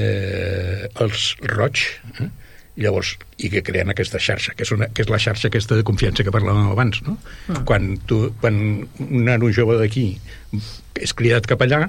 [0.00, 1.84] eh, els Roig
[2.20, 2.30] eh?
[2.76, 5.84] Llavors, i que creen aquesta xarxa que és, una, que és la xarxa aquesta de
[5.86, 7.18] confiança que parlàvem abans no?
[7.68, 8.56] quan, tu, quan
[8.98, 10.08] un nano jove d'aquí
[10.98, 11.84] és cridat cap allà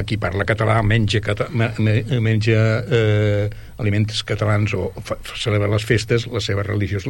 [0.00, 2.56] aquí parla català, menja, cata, me- me- menja
[2.88, 3.50] eh,
[3.82, 7.02] aliments catalans o fa, celebra les festes, la seva religió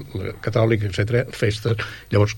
[0.42, 1.76] catòlica, etc festes,
[2.10, 2.34] llavors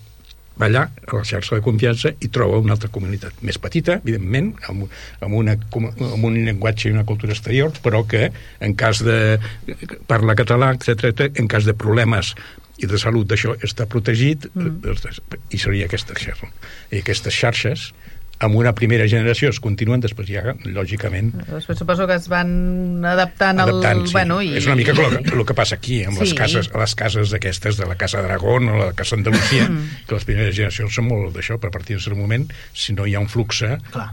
[0.60, 4.52] va allà, a la xarxa de confiança, i troba una altra comunitat més petita, evidentment,
[4.68, 4.86] amb,
[5.20, 8.28] amb, una, amb un llenguatge i una cultura exterior, però que
[8.60, 9.38] en cas de
[10.10, 12.34] parla català, etc en cas de problemes
[12.82, 15.28] i de salut d'això està protegit mm.
[15.52, 16.48] i seria aquesta xarxa.
[16.90, 17.90] I aquestes xarxes
[18.42, 21.30] amb una primera generació es continuen, després ja, lògicament...
[21.48, 24.06] Després suposo que es van adaptant, adaptant al...
[24.08, 24.16] sí.
[24.16, 24.52] Bueno, i...
[24.58, 26.24] És una mica el, el que passa aquí, amb Sí.
[26.26, 30.06] les cases, les cases d'aquestes, de la Casa d'Aragón o la Casa Andalusia, Mm.
[30.08, 33.06] que les primeres generacions són molt d'això, però a partir d'un cert moment, si no
[33.06, 34.10] hi ha un flux, eh, Clar.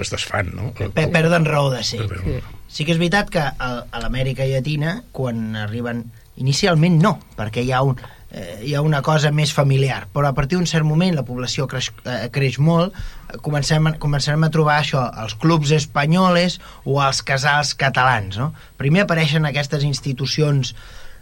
[0.00, 0.70] es desfan, no?
[0.94, 2.00] Pe- Perden raó de ser.
[2.06, 2.38] Sí.
[2.70, 6.06] Sí que és veritat que a, a l'Amèrica Llatina, quan arriben...
[6.40, 7.98] Inicialment no, perquè hi ha, un,
[8.30, 11.66] eh, hi ha una cosa més familiar, però a partir d'un cert moment la població
[11.70, 12.96] creix, eh, creix molt,
[13.42, 18.38] comencem, començarem a trobar això, els clubs espanyoles o els casals catalans.
[18.40, 18.52] No?
[18.80, 20.74] Primer apareixen aquestes institucions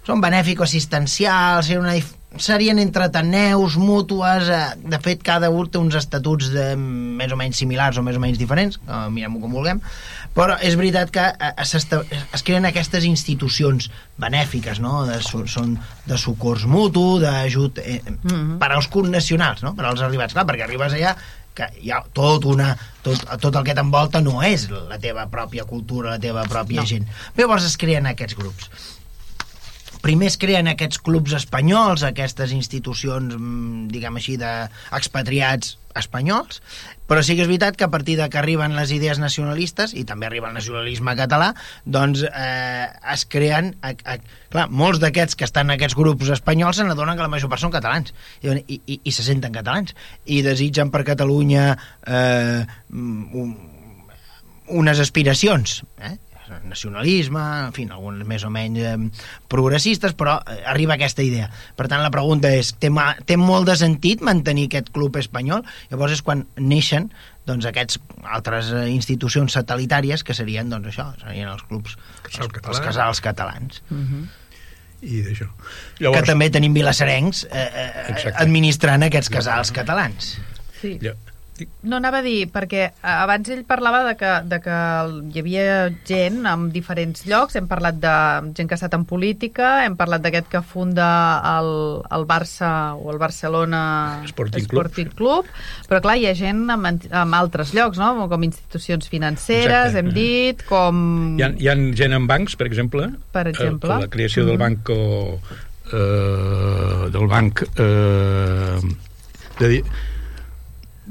[0.06, 1.96] són benèfico-assistencials, serien, una,
[2.36, 7.38] serien entre Ateneus, mútues, eh, de fet cada un té uns estatuts de, més o
[7.40, 9.80] menys similars o més o menys diferents, eh, mirem-ho com vulguem,
[10.36, 12.02] però és veritat que eh, s'esta-
[12.34, 13.88] es creen aquestes institucions
[14.20, 15.06] benèfiques, no?
[15.06, 18.58] de, so- són de socors mutu, d'ajut eh, Mhm.
[18.58, 19.74] per als connacionals, no?
[19.74, 21.16] per als arribats, clar, perquè arribes allà
[21.54, 25.64] que hi ha tot, una, tot, tot el que t'envolta no és la teva pròpia
[25.64, 26.86] cultura, la teva pròpia No.
[26.86, 27.08] gent.
[27.36, 28.68] Llavors es creen aquests grups
[30.04, 36.60] primer es creen aquests clubs espanyols, aquestes institucions, mm, diguem així, d'expatriats espanyols,
[37.08, 40.04] però sí que és veritat que a partir de que arriben les idees nacionalistes, i
[40.08, 43.72] també arriba el nacionalisme català, doncs eh, es creen...
[43.82, 44.18] A, a,
[44.52, 47.64] clar, molts d'aquests que estan en aquests grups espanyols se n'adonen que la major part
[47.64, 51.72] són catalans, i, i, i, i se senten catalans, i desitgen per Catalunya
[52.04, 53.56] eh, un,
[54.68, 56.16] unes aspiracions, eh?
[56.64, 58.96] Nacionalisme, en fi, alguns més o menys eh,
[59.52, 61.48] progressistes, però eh, arriba aquesta idea.
[61.76, 65.64] Per tant, la pregunta és, té, ma, té molt de sentit mantenir aquest club espanyol?
[65.92, 67.10] Llavors és quan neixen
[67.48, 72.52] doncs, aquests altres eh, institucions satellitàries que serien, doncs, això, serien els clubs, Casal els,
[72.58, 72.74] català.
[72.74, 73.82] els casals catalans.
[73.88, 74.28] Mhm.
[74.98, 75.46] I d'això.
[76.02, 78.34] Que també tenim vilassarencs eh, eh, Exacte.
[78.42, 80.32] administrant aquests casals catalans.
[80.80, 80.96] Sí.
[81.82, 84.76] No, anava a dir, perquè eh, abans ell parlava de que, de que
[85.34, 85.66] hi havia
[86.08, 88.12] gent en diferents llocs, hem parlat de
[88.56, 91.08] gent que ha estat en política, hem parlat d'aquest que funda
[91.58, 91.70] el,
[92.14, 94.84] el Barça o el Barcelona Sporting Club.
[94.86, 95.46] Sporting Club,
[95.88, 98.28] però clar, hi ha gent en, en altres llocs, no?
[98.28, 99.98] com institucions financeres, Exacte.
[100.04, 101.02] hem dit, com...
[101.38, 103.08] Hi ha, hi ha gent en bancs, per exemple.
[103.32, 103.94] Per exemple.
[103.96, 104.64] Eh, la creació del Mhm.
[104.66, 105.40] banco...
[105.92, 107.62] Eh, del banc...
[107.76, 108.78] Eh,
[109.58, 109.82] de,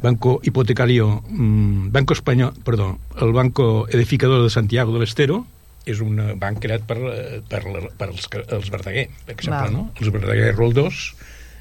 [0.01, 5.45] Banco Hipotecario, mm, Banco Espanyol, perdó, el Banco Edificador de Santiago del Estero,
[5.87, 7.63] és un eh, banc creat per, eh, per,
[7.97, 9.73] per els, els Verdaguer, per exemple, Val.
[9.73, 9.85] no?
[9.97, 11.13] Els Verdaguer Roldós,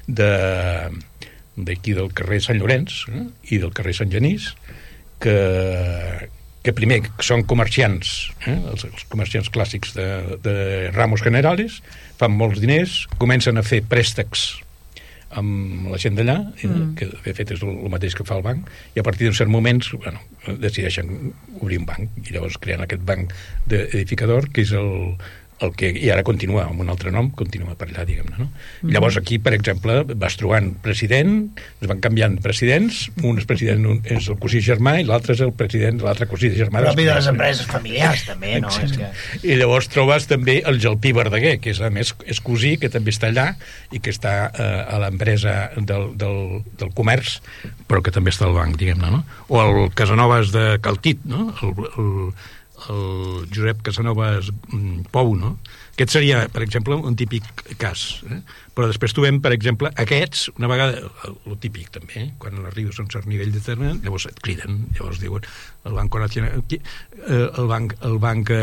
[0.07, 0.31] de
[1.57, 3.23] d'aquí del carrer Sant Llorenç eh?
[3.49, 4.51] i del carrer Sant Genís,
[5.17, 5.33] que,
[6.61, 8.11] que primer són comerciants,
[8.45, 8.53] eh?
[8.59, 10.55] els, els comerciants clàssics de, de
[10.93, 11.79] ramos generales,
[12.21, 14.51] fan molts diners, comencen a fer préstecs
[15.31, 16.95] amb la gent d'allà, Mm.
[16.95, 19.35] que de fet és el, el mateix que fa el banc, i a partir d'un
[19.35, 23.33] cert moment bueno, decideixen obrir un banc, i llavors creen aquest banc
[23.67, 25.17] d'edificador, que és el,
[25.63, 28.47] el que, i ara continua amb un altre nom, continua per allà, diguem-ne, no?
[28.47, 28.91] Mm.
[28.93, 31.33] Llavors aquí, per exemple, vas trobant president,
[31.81, 35.41] es van canviant presidents, un és president un és el cosí germà i l'altre és
[35.45, 36.83] el president de l'altre cosí germà.
[36.85, 38.73] Propi de les empreses familiars, també, no?
[38.83, 39.09] És que...
[39.41, 43.15] I llavors trobes també el Gelpí Verdaguer, que és a més és cosí, que també
[43.15, 43.47] està allà
[43.95, 47.39] i que està eh, a l'empresa del, del, del comerç,
[47.89, 49.23] però que també està al banc, diguem-ne, no?
[49.49, 51.49] O el Casanovas de Caltit, no?
[51.65, 52.13] El, el,
[52.89, 55.57] el Josep Casanovas mm, Pou, no?
[55.97, 57.45] Aquest seria, per exemple, un típic
[57.81, 58.21] cas.
[58.29, 58.39] Eh?
[58.77, 62.27] Però després trobem, per exemple, aquests, una vegada, el, típic també, eh?
[62.37, 65.47] quan arribes a un cert nivell de terra, llavors et criden, llavors diuen
[65.89, 66.81] el Banco Nacional, eh,
[67.33, 68.61] el banc, el banc eh,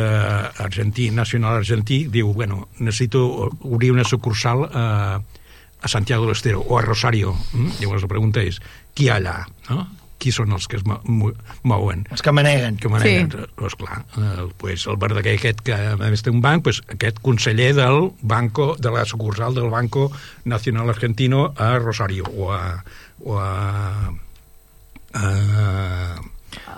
[0.63, 3.27] argentí, nacional argentí, diu, bueno, necessito
[3.67, 4.87] obrir una sucursal a,
[5.19, 7.35] a Santiago del Estero o a Rosario.
[7.53, 7.81] Mm?
[7.83, 8.63] Llavors la pregunta és,
[8.95, 9.41] qui hi ha allà?
[9.73, 10.04] No?
[10.25, 11.35] Qui són els que es mo mo-
[11.69, 12.07] mouen?
[12.11, 12.79] Els que maneguen.
[12.81, 13.45] que maneguen, sí.
[13.61, 17.19] pues clar, el, pues el Verdaguer aquest que a més té un banc, pues aquest
[17.21, 20.11] conseller del banco, de la sucursal del Banco
[20.49, 22.83] Nacional Argentino a Rosario o a,
[23.21, 24.15] o a,
[25.13, 26.21] a,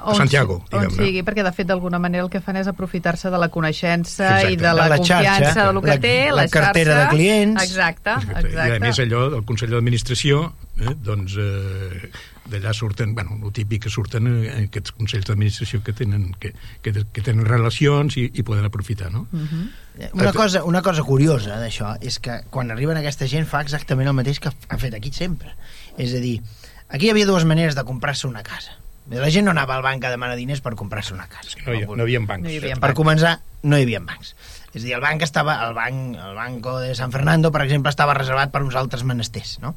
[0.06, 1.04] a Santiago, on diguem-ne.
[1.04, 4.52] sigui, perquè de fet d'alguna manera el que fan és aprofitar-se de la coneixença Exacte.
[4.52, 6.94] i de la, De la confiança xarxa, de lo que la- té, la, la cartera
[6.94, 7.02] xarxa.
[7.10, 7.62] de clients.
[7.62, 8.48] Exacte, Exacte.
[8.48, 8.72] exacte.
[8.72, 12.10] I a més allò del Consell d'Administració, eh, doncs eh,
[12.50, 16.92] d'allà surten, bueno, el típic que surten eh, aquests consells d'administració que tenen, que, que,
[16.92, 19.26] que tenen relacions i, i poden aprofitar, no?
[19.32, 19.66] Mhm.
[20.12, 24.16] Una cosa, una cosa curiosa d'això és que quan arriben aquesta gent fa exactament el
[24.18, 25.54] mateix que ha fet aquí sempre.
[25.96, 26.42] És a dir,
[26.88, 28.76] aquí hi havia dues maneres de comprar-se una casa.
[29.08, 31.56] La gent no anava al banc a demanar diners per comprar-se una casa.
[31.64, 32.44] No hi, no hi havia bancs.
[32.44, 34.34] No hi havia Per començar, no hi havia bancs.
[34.74, 37.88] És a dir, el banc estava, el banc, el banco de San Fernando, per exemple,
[37.88, 39.72] estava reservat per uns altres menesters, no?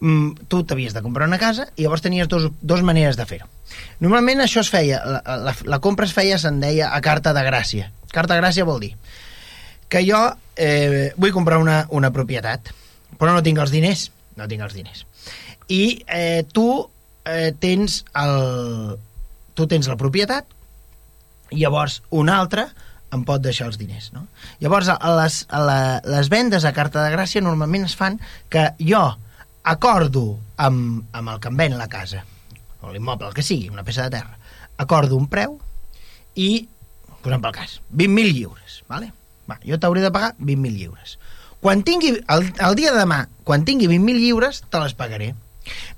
[0.00, 3.48] Mm, tu t'havies de comprar una casa i llavors tenies dos, dos maneres de fer-ho.
[4.00, 7.44] Normalment això es feia, la, la, la compra es feia, se'n deia, a carta de
[7.46, 7.90] gràcia.
[8.12, 8.94] Carta de gràcia vol dir
[9.88, 10.20] que jo
[10.56, 12.72] eh, vull comprar una, una propietat,
[13.16, 15.04] però no tinc els diners, no tinc els diners.
[15.72, 16.68] I eh, tu
[17.24, 18.98] eh, tens el,
[19.56, 20.46] tu tens la propietat
[21.50, 22.68] i llavors un altre
[23.16, 24.26] em pot deixar els diners, no?
[24.60, 28.18] Llavors, a les, a la, les vendes a carta de gràcia normalment es fan
[28.52, 29.00] que jo
[29.68, 32.24] acordo amb, amb el que em ven la casa,
[32.80, 34.38] o l'immoble, el que sigui, una peça de terra,
[34.80, 35.58] acordo un preu
[36.38, 36.68] i,
[37.24, 39.12] posem pel cas, 20.000 lliures, vale?
[39.48, 41.18] Va, jo t'hauré de pagar 20.000 lliures.
[41.60, 45.32] Quan tingui, el, el dia de demà, quan tingui 20.000 lliures, te les pagaré.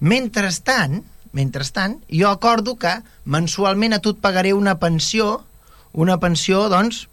[0.00, 1.02] Mentrestant,
[1.37, 5.44] mentrestant, jo acordo que mensualment a tu et pagaré una pensió,
[5.92, 7.04] una pensió, doncs,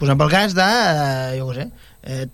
[0.00, 1.68] posem pel cas de, eh, jo què sé,
[2.02, 2.26] eh,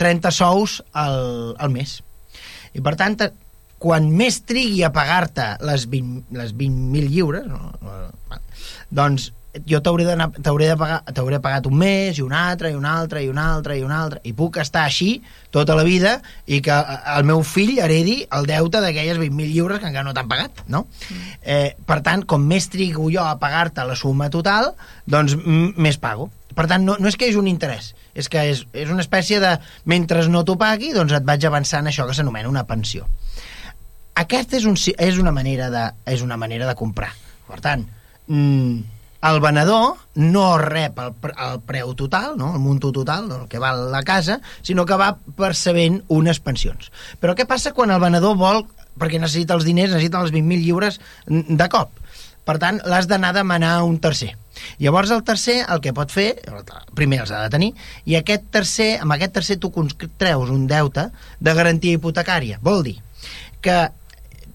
[0.00, 1.98] 30 sous al, al mes.
[2.76, 3.16] I per tant,
[3.80, 7.72] quan més trigui a pagar-te les 20 les 20.000 lliures, no?
[7.80, 8.40] Eh,
[8.92, 9.30] doncs
[9.66, 13.28] jo t'hauré de pagar t'hauré pagat un mes i un altre i un altre i
[13.28, 16.98] un altre i un altre i puc estar així tota la vida i que eh,
[17.16, 20.86] el meu fill heredi el deute d'aquelles 20.000 lliures que encara no t'han pagat no?
[21.42, 24.74] eh, per tant, com més trigo jo a pagar-te la suma total
[25.06, 28.64] doncs més pago per tant, no, no és que és un interès és que és,
[28.74, 29.56] és una espècie de
[29.90, 33.06] mentre no t'ho pagui, doncs et vaig avançant això que s'anomena una pensió
[34.20, 37.10] aquesta és, un, és, una manera de, és una manera de comprar.
[37.48, 37.86] Per tant,
[38.28, 42.54] mm, el venedor no rep el, el preu total, no?
[42.54, 46.90] el munto total del que val la casa, sinó que va percebent unes pensions.
[47.20, 48.64] Però què passa quan el venedor vol,
[49.00, 51.92] perquè necessita els diners, necessita els 20.000 lliures mm, de cop?
[52.48, 54.32] Per tant, l'has d'anar a demanar a un tercer.
[54.80, 56.32] Llavors el tercer el que pot fer,
[56.96, 57.70] primer els ha de tenir,
[58.08, 59.70] i aquest tercer, amb aquest tercer tu
[60.18, 62.58] treus un deute de garantia hipotecària.
[62.64, 62.96] Vol dir
[63.60, 63.90] que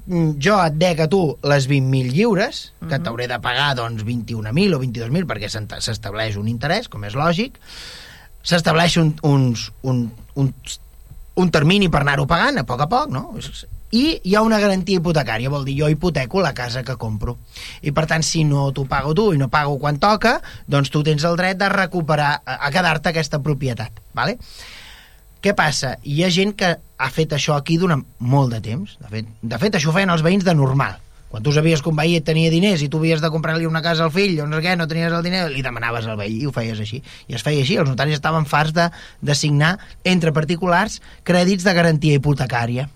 [0.05, 4.81] jo et dec a tu les 20.000 lliures, que t'hauré de pagar doncs 21.000 o
[4.83, 7.57] 22.000 perquè s'estableix un interès, com és lògic,
[8.45, 10.51] s'estableix un, uns, un, un,
[11.41, 13.31] un termini per anar-ho pagant a poc a poc, no?
[13.95, 17.37] I hi ha una garantia hipotecària, vol dir jo hipoteco la casa que compro.
[17.81, 20.37] I per tant, si no t'ho pago tu i no pago quan toca,
[20.67, 24.37] doncs tu tens el dret de recuperar, a, a quedar-te aquesta propietat, ¿vale?
[25.45, 25.91] Què passa?
[26.01, 28.95] Hi ha gent que ha fet això aquí durant molt de temps.
[28.97, 30.95] De fet, de fet això ho feien els veïns de normal.
[31.29, 34.07] Quan tu sabies que un veí tenia diners i tu havies de comprar-li una casa
[34.07, 36.49] al fill o no sé què, no tenies el diner, li demanaves al veí i
[36.49, 37.03] ho feies així.
[37.29, 37.77] I es feia així.
[37.77, 38.87] Els notaris estaven farts de,
[39.21, 39.75] de signar
[40.15, 40.97] entre particulars
[41.29, 42.87] crèdits de garantia hipotecària.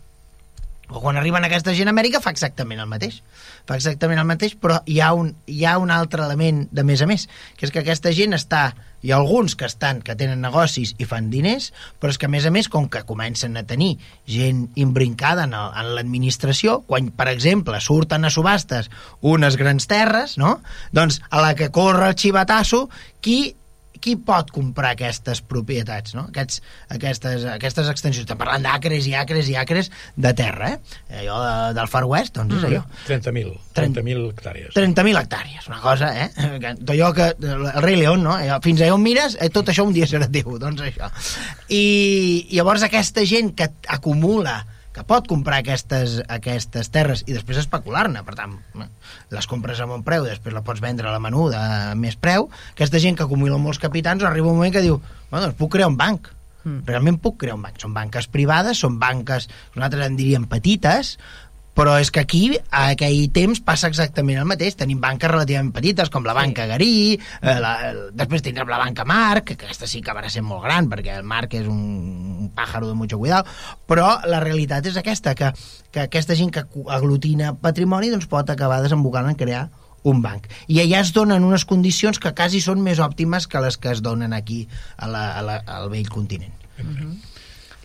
[0.89, 3.21] O quan arriben aquesta gent a Amèrica fa exactament el mateix.
[3.69, 7.03] Fa exactament el mateix, però hi ha un, hi ha un altre element de més
[7.05, 7.27] a més,
[7.57, 8.71] que és que aquesta gent està...
[8.99, 11.69] Hi ha alguns que estan que tenen negocis i fan diners,
[12.03, 13.93] però és que a més a més, com que comencen a tenir
[14.27, 15.53] gent imbrincada en,
[15.95, 18.89] l'administració, quan, per exemple, surten a subhastes
[19.23, 20.57] unes grans terres, no?
[20.91, 22.89] doncs a la que corre el xivatasso,
[23.23, 23.53] qui
[24.01, 26.25] qui pot comprar aquestes propietats, no?
[26.31, 26.61] Aquests,
[26.95, 28.25] aquestes, aquestes extensions.
[28.27, 31.19] Estem parlant d'acres i acres i acres de terra, eh?
[31.21, 32.81] Allò de, del Far West, doncs és allò.
[33.07, 34.73] 30.000 30.000 hectàrees.
[34.75, 36.29] 30.000 hectàrees, una cosa, eh?
[36.59, 37.29] Que- Allò que...
[37.39, 38.33] El rei León, no?
[38.35, 41.07] Allò, Fins allà on mires, eh, tot això un dia serà teu, doncs això.
[41.69, 41.83] I
[42.55, 44.61] llavors aquesta gent que acumula
[44.93, 48.57] que pot comprar aquestes, aquestes terres i després especular-ne, per tant
[49.29, 52.17] les compres a bon preu i després la pots vendre a la menuda a més
[52.17, 54.97] preu, aquesta gent que acumula molts capitans arriba un moment que diu
[55.29, 56.83] bueno, doncs puc crear un banc, Mm.
[56.85, 57.77] realment puc crear un banc.
[57.79, 61.13] Són banques privades, són banques, nosaltres en diríem petites,
[61.77, 64.75] però és que aquí, a aquell temps, passa exactament el mateix.
[64.79, 67.73] Tenim banques relativament petites, com la banca Garí, eh, la,
[68.15, 71.27] després tindrem la banca Marc, que aquesta sí que acabarà sent molt gran, perquè el
[71.27, 71.79] Marc és un,
[72.45, 73.47] un pàjaro de mucho cuidado,
[73.87, 75.53] però la realitat és aquesta, que,
[75.91, 79.67] que aquesta gent que aglutina patrimoni doncs pot acabar desembocant en crear
[80.03, 80.47] un banc.
[80.67, 84.03] I allà es donen unes condicions que quasi són més òptimes que les que es
[84.03, 84.65] donen aquí
[84.97, 86.55] a la, a la, al vell continent.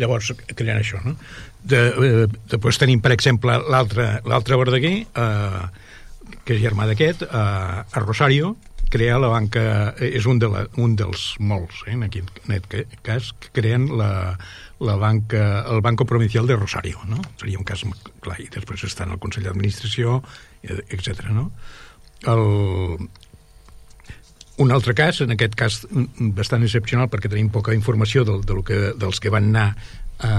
[0.00, 1.14] Llavors, creant això, no?
[1.62, 5.64] De, eh, després tenim, per exemple, l'altre Verdaguer, eh,
[6.44, 8.56] que és germà d'aquest, eh, a Rosario,
[8.94, 12.60] crea la banca, eh, és un, de la, un dels molts, eh, en aquest, en
[13.06, 14.36] cas, que creen la,
[14.80, 17.22] la banca, el Banco Provincial de Rosario, no?
[17.40, 17.82] Seria un cas
[18.20, 20.20] clar, i després està en el Consell d'Administració,
[20.62, 21.28] etc.
[21.34, 21.50] no?
[22.30, 23.08] El,
[24.58, 28.62] un altre cas, en aquest cas mm, bastant excepcional perquè tenim poca informació del, del
[28.66, 29.68] que, dels que van anar
[30.20, 30.32] a,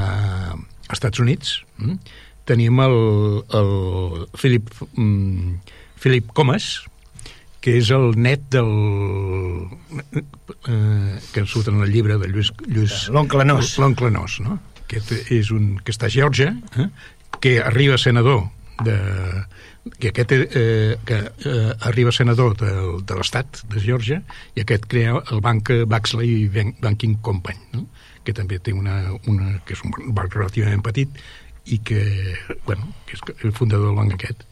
[0.55, 1.97] a Estats Units, mm?
[2.47, 2.99] tenim el,
[3.57, 3.71] el
[4.37, 5.55] Philip, mm,
[6.01, 6.85] Philip Comas,
[7.65, 8.69] que és el net del...
[10.69, 12.51] Eh, que surt en el llibre de Lluís...
[12.69, 13.75] Lluís L'oncle Nos.
[13.81, 14.59] L'oncle Nos, no?
[14.85, 15.01] que
[15.33, 16.85] és un, que està a Geòrgia, eh?
[17.41, 18.43] que arriba senador
[18.85, 18.97] de,
[19.99, 22.71] que aquest eh, que eh, arriba senador de,
[23.05, 24.21] de l'estat de Geòrgia
[24.55, 26.49] i aquest crea el banc Baxley
[26.81, 27.85] Banking Company no?
[28.25, 31.21] que també té una, una que és un banc relativament petit
[31.65, 32.01] i que,
[32.65, 34.45] bueno, que és el fundador del banc aquest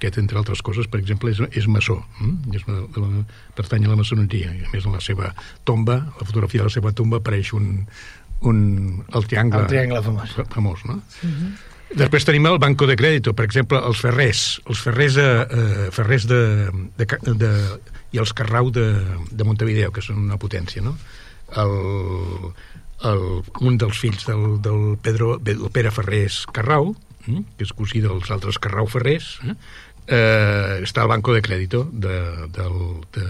[0.00, 2.54] aquest, entre altres coses, per exemple, és, és maçó, hm?
[2.56, 3.24] és, de la,
[3.58, 5.34] pertany a la maçoneria, i a més en la seva
[5.68, 7.84] tomba, la fotografia de la seva tomba apareix un,
[8.48, 8.62] un,
[9.12, 11.02] el triangle, el triangle famós, famós no?
[11.20, 11.28] Uh.
[11.28, 11.50] -huh.
[11.98, 16.26] Després tenim el Banco de Crèdito, per exemple, els ferrers, els ferrers, eh, eh, ferrers
[16.30, 16.42] de,
[16.98, 17.50] de, de,
[18.14, 18.86] i els Carrau de,
[19.30, 20.94] de Montevideo, que són una potència, no?
[21.58, 21.74] El,
[23.10, 23.24] el,
[23.66, 26.92] un dels fills del, del, Pedro, del Pere Ferrés Carrau,
[27.26, 27.44] hm?
[27.58, 29.56] que és cosí dels altres Carrau Ferrers, eh?
[30.06, 32.16] eh, està al Banco de Crédito de,
[32.54, 32.80] del,
[33.16, 33.26] de,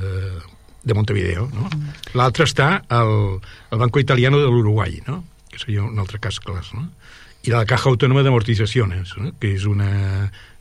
[0.85, 1.49] de Montevideo.
[1.55, 1.73] No?
[2.19, 3.41] L'altre està al,
[3.71, 5.23] al Banco Italiano de l'Uruguai, no?
[5.51, 6.63] que seria un altre cas clar.
[6.77, 6.91] No?
[7.47, 9.31] I la Caja Autónoma d'Amortitzacions, no?
[9.41, 9.91] que és una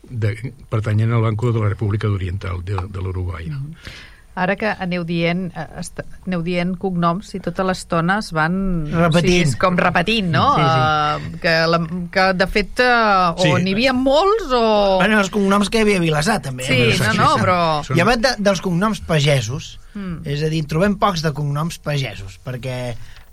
[0.10, 0.36] de,
[0.72, 3.50] pertanyent al Banco de la República Oriental de, de l'Uruguai.
[3.52, 3.66] No?
[3.66, 4.06] Mm.
[4.40, 8.54] Ara que aneu dient, eh, aneu dient cognoms i tota l'estona es van...
[8.88, 9.50] Repetint.
[9.50, 10.46] O sigui, com repetint, no?
[10.56, 10.78] Sí, sí.
[10.80, 11.80] Uh, que, la,
[12.14, 13.52] que, de fet, uh, o sí.
[13.66, 14.62] n'hi havia molts o...
[15.02, 16.70] Bueno, els cognoms que hi havia a Vilassar, també.
[16.70, 17.58] Sí, no, no, però...
[17.98, 20.22] I abans de, dels cognoms pagesos, mm.
[20.32, 22.78] és a dir, trobem pocs de cognoms pagesos, perquè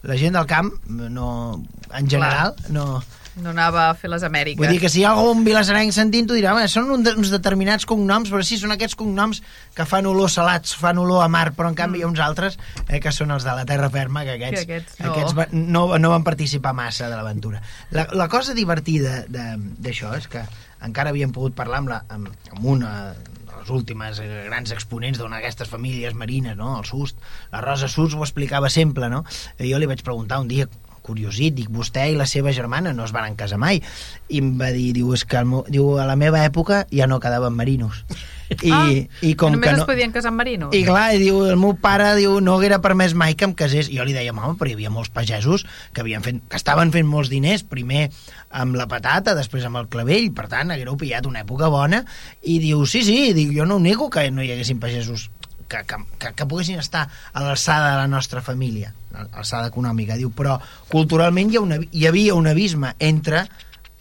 [0.07, 1.30] la gent del camp, no,
[1.92, 2.74] en general, Clar.
[2.74, 2.88] no
[3.43, 4.59] no anava a fer les Amèriques.
[4.61, 8.43] Vull dir que si hi ha algun vilassarenc sentint-ho dirà, són uns determinats cognoms, però
[8.47, 9.43] sí, són aquests cognoms
[9.76, 12.01] que fan olor salats, fan olor a mar, però en canvi mm.
[12.01, 14.80] hi ha uns altres eh, que són els de la terra ferma, que aquests, que
[14.80, 15.12] aquests, no.
[15.12, 17.61] aquests va, no, no van participar massa de l'aventura.
[17.93, 20.45] La, la cosa divertida d'això és que
[20.87, 22.93] encara havíem pogut parlar amb, la, amb, amb una
[23.57, 26.76] les últimes grans exponents d'una d'aquestes famílies marines, no?
[26.78, 27.18] el Sust,
[27.53, 29.24] la Rosa Sust ho explicava sempre, no?
[29.59, 30.68] I jo li vaig preguntar un dia
[31.07, 33.80] curiosit, dic, vostè i la seva germana no es van casar mai.
[34.28, 37.20] I em va dir, diu, és que meu, diu, a la meva època ja no
[37.22, 38.02] quedaven marinos.
[38.46, 38.84] I, ah,
[39.26, 39.82] i com només que no...
[39.82, 40.74] es podien casar amb marinos.
[40.76, 43.90] I clar, i diu, el meu pare diu, no haguera permès mai que em casés.
[43.90, 46.94] I jo li deia, home, però hi havia molts pagesos que, havien fet, que estaven
[46.94, 48.07] fent molts diners, primer
[48.54, 52.04] amb la patata, després amb el clavell, per tant, haguereu pillat una època bona,
[52.42, 55.28] i diu, sí, sí, diu, jo no ho nego que no hi haguessin pagesos
[55.68, 58.92] que, que, que, que poguessin estar a l'alçada de la nostra família,
[59.32, 60.18] alçada econòmica.
[60.18, 60.58] Diu, però
[60.92, 63.46] culturalment hi, ha una, hi havia un abisme entre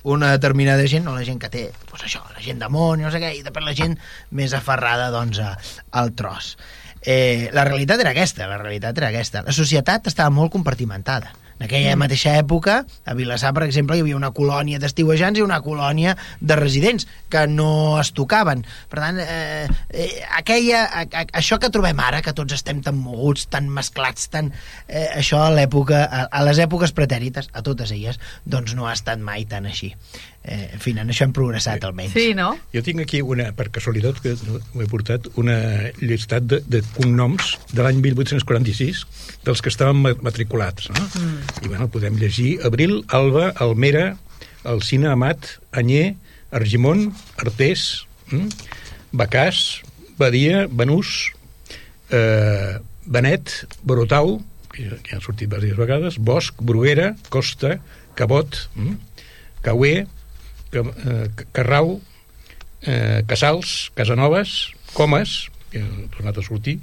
[0.06, 3.10] una determinada gent, no la gent que té, doncs això, la gent de món, no
[3.14, 3.96] sé què, i després la gent
[4.38, 5.56] més aferrada doncs, a,
[5.98, 6.54] al tros.
[7.02, 9.42] Eh, la realitat era aquesta, la realitat era aquesta.
[9.46, 11.34] La societat estava molt compartimentada
[11.66, 12.00] en aquella mm.
[12.00, 16.58] mateixa època, a Vilassar, per exemple, hi havia una colònia d'estiuejants i una colònia de
[16.60, 18.62] residents que no es tocaven.
[18.92, 23.00] Per tant, eh, eh, aquella, a, a, això que trobem ara, que tots estem tan
[23.02, 24.54] moguts, tan mesclats, tan,
[24.88, 28.94] eh, això a l'època, a, a les èpoques pretèrites, a totes elles, doncs no ha
[28.94, 29.96] estat mai tan així
[30.46, 32.14] eh, en fi, en això hem progressat almenys.
[32.14, 32.52] Sí, no?
[32.74, 35.58] Jo tinc aquí una, per casualitat, que ho he portat, una
[36.02, 39.06] llistat de, de cognoms de l'any 1846
[39.46, 40.92] dels que estaven matriculats.
[40.94, 41.08] No?
[41.22, 41.40] Mm.
[41.66, 44.14] I bueno, podem llegir Abril, Alba, Almera,
[44.66, 46.16] Alcina, Amat, Anyer,
[46.56, 47.10] Argimon,
[47.42, 48.50] Artés, mm?
[49.16, 49.82] Bacàs,
[50.20, 51.32] Badia, Benús,
[52.10, 54.40] eh, Benet, Brotau,
[54.74, 57.78] que ja han sortit diverses vegades, Bosch, Bruguera, Costa,
[58.16, 58.96] Cabot, mm?
[59.66, 60.06] Cauer,
[60.82, 62.00] eh, Carrau,
[62.82, 66.80] eh, Casals, Casanovas, Comas, que ha tornat a sortir,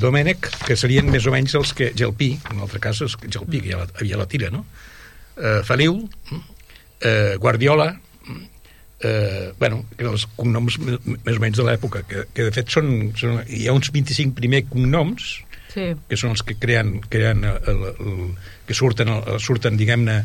[0.00, 1.92] Domènec, que serien més o menys els que...
[1.96, 4.64] Gelpí, en altre cas, és Gelpí, que ja la, havia la tira, no?
[5.38, 6.00] Eh, Feliu,
[7.00, 7.92] eh, Guardiola,
[9.04, 13.42] eh, bueno, els cognoms més o menys de l'època, que, que de fet són, són...
[13.46, 15.36] Hi ha uns 25 primer cognoms,
[15.74, 15.90] sí.
[16.08, 18.18] que són els que creen, creen el, el, el,
[18.66, 20.18] que surten, el, surten diguem-ne,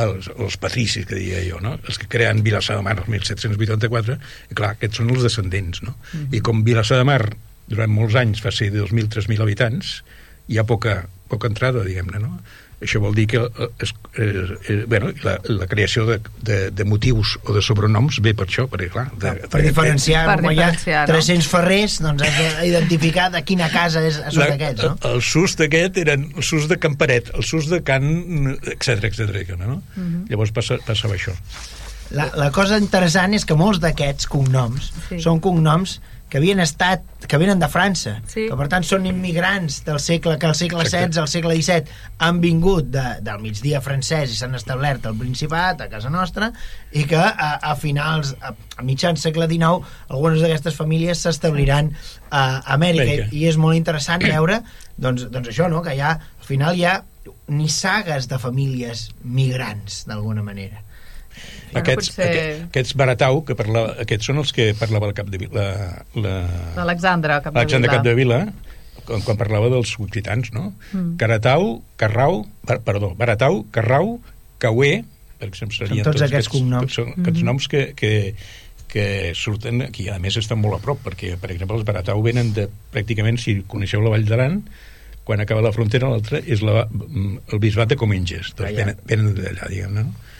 [0.00, 1.76] els, els patricis, que diria jo, no?
[1.88, 4.18] els que creen Vilassar de Mar el 1784,
[4.50, 5.94] i clar, aquests són els descendents, no?
[5.94, 6.36] Mm -hmm.
[6.36, 7.22] I com Vilassar de Mar
[7.68, 10.02] durant molts anys va ser de 2.000-3.000 habitants,
[10.48, 12.40] hi ha poca, poca entrada, diguem-ne, no?
[12.82, 14.28] Això vol dir que eh, es, eh,
[14.68, 18.66] eh, bueno, la, la creació de, de, de motius o de sobrenoms ve per això,
[18.70, 19.06] perquè clar...
[19.22, 21.16] De, per diferenciar, per diferenciar, no?
[21.16, 24.96] 300 ferrers, doncs has d'identificar de quina casa és, són aquests, no?
[25.12, 29.54] El sus d'aquest eren el sus de Camparet, el sus de Can, etc etc.
[29.58, 29.78] no?
[29.78, 30.02] Uh mhm.
[30.02, 30.30] -huh.
[30.30, 31.36] Llavors passa, passava això.
[32.10, 35.20] La, la cosa interessant és que molts d'aquests cognoms sí.
[35.20, 36.00] són cognoms
[36.32, 38.46] que havien estat, que venen de França, sí.
[38.48, 42.38] que per tant són immigrants del segle, que al segle XVI, al segle XVII han
[42.40, 46.48] vingut de, del migdia francès i s'han establert al Principat, a casa nostra,
[46.96, 51.92] i que a, a finals, a, a mitjans segle XIX, algunes d'aquestes famílies s'establiran
[52.30, 52.46] a
[52.78, 53.26] Amèrica, Amèrica.
[53.28, 54.62] I, i és molt interessant veure
[54.96, 55.84] doncs, doncs això, no?
[55.84, 56.96] que hi ha, al final hi ha
[57.52, 60.80] nissagues de famílies migrants, d'alguna manera
[61.72, 65.30] no, aquests, potser- aquest, aquests Baratau, que parla, aquests són els que parlava el cap
[65.32, 65.66] de Vila,
[66.18, 66.34] la,
[66.76, 67.62] L'Alexandre Capdevila.
[67.64, 68.40] Alexandre Capdevila,
[69.06, 70.72] quan, quan parlava dels occitans, no?
[70.92, 71.16] Mm.
[71.20, 74.18] Caratau, Carrau, bar, perdó, Baratau, Carrau,
[74.62, 75.02] Cauer,
[75.40, 76.94] per exemple, serien tots aquests cognoms.
[77.00, 78.12] Són aquests noms que, que,
[78.92, 82.52] que surten aquí, a més estan molt a prop, perquè, per exemple, els Baratau venen
[82.54, 84.60] de, pràcticament, si coneixeu la Vall d'Aran,
[85.26, 88.52] quan acaba la frontera, l'altra és la, el bisbat de Cominges.
[88.58, 90.31] Doncs venen, venen d'allà, diguem, no?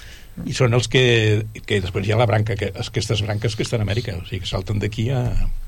[0.48, 3.82] I són els que, que després hi ha la branca, que, aquestes branques que estan
[3.82, 5.20] a Amèrica, o sigui, que salten d'aquí a...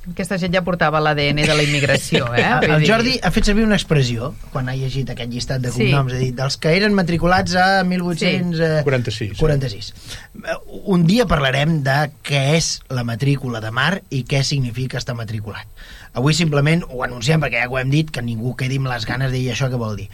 [0.08, 2.46] Aquesta gent ja portava l'ADN de la immigració, eh?
[2.62, 5.72] Vull El dir- Jordi ha fet servir una expressió quan ha llegit aquest llistat de
[5.72, 5.84] Sí.
[5.90, 9.36] cognoms, ha dit, dels que eren matriculats a 1846.
[9.38, 9.92] 46.
[10.44, 15.14] Eh, Un dia parlarem de què és la matrícula de mar i què significa estar
[15.16, 15.68] matriculat.
[16.14, 19.32] Avui simplement ho anunciem perquè ja ho hem dit, que ningú quedi amb les ganes
[19.32, 20.08] de dir això què vol dir.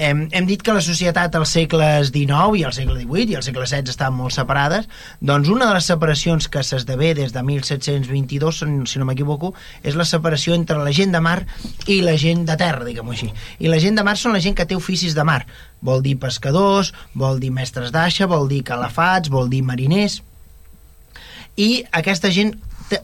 [0.00, 3.42] Hem, hem dit que la societat als segles XIX i al segle XVIII i al
[3.44, 4.86] segle XVI estaven molt separades,
[5.20, 10.06] doncs una de les separacions que s'esdevé des de 1722, si- no m'equivoco, és la
[10.08, 11.44] separació entre la gent de mar
[11.86, 13.32] i la gent de terra, diguem-ho així.
[13.58, 15.44] I la gent de mar són la gent que té oficis de mar.
[15.82, 20.22] Vol dir pescadors, vol dir mestres d'aixa, vol dir calafats, vol dir mariners
[21.56, 22.54] i aquesta gent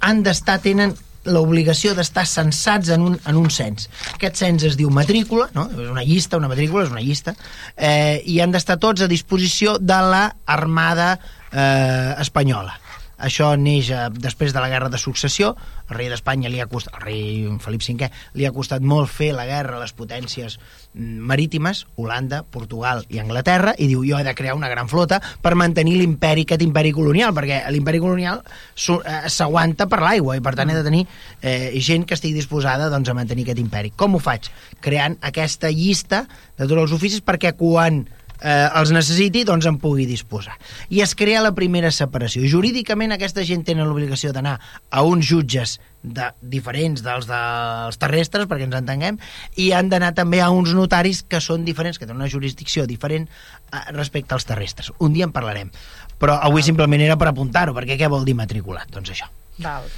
[0.00, 0.94] han d'estar, tenen
[1.26, 3.90] l'obligació d'estar censats en un, en un cens.
[4.14, 5.66] Aquest cens es diu matrícula, no?
[5.74, 7.36] és una llista, una matrícula és una llista,
[7.76, 11.14] eh, i han d'estar tots a disposició de la Armada
[11.52, 12.78] eh, Espanyola.
[13.16, 15.54] Això neix eh, després de la Guerra de Successió.
[15.88, 19.30] El rei d'Espanya li ha costat, el rei Felip V, li ha costat molt fer
[19.32, 24.26] la guerra a les potències mm, marítimes, Holanda, Portugal i Anglaterra, i diu jo he
[24.26, 29.30] de crear una gran flota per mantenir l'imperi, aquest imperi colonial, perquè l'imperi colonial eh,
[29.32, 31.06] s'aguanta per l'aigua i per tant he de tenir
[31.40, 33.94] eh, gent que estigui disposada doncs, a mantenir aquest imperi.
[33.96, 34.50] Com ho faig?
[34.84, 36.26] Creant aquesta llista
[36.58, 38.04] de tots els oficis perquè quan
[38.40, 40.56] eh, els necessiti, doncs en pugui disposar.
[40.90, 42.44] I es crea la primera separació.
[42.50, 44.58] Jurídicament aquesta gent tenen l'obligació d'anar
[44.90, 49.20] a uns jutges de, diferents dels dels terrestres, perquè ens entenguem,
[49.60, 53.28] i han d'anar també a uns notaris que són diferents, que tenen una jurisdicció diferent
[53.28, 54.92] eh, respecte als terrestres.
[54.98, 55.72] Un dia en parlarem.
[56.16, 58.88] Però avui simplement era per apuntar-ho, perquè què vol dir matriculat?
[58.92, 59.28] Doncs això.
[59.58, 59.88] Val.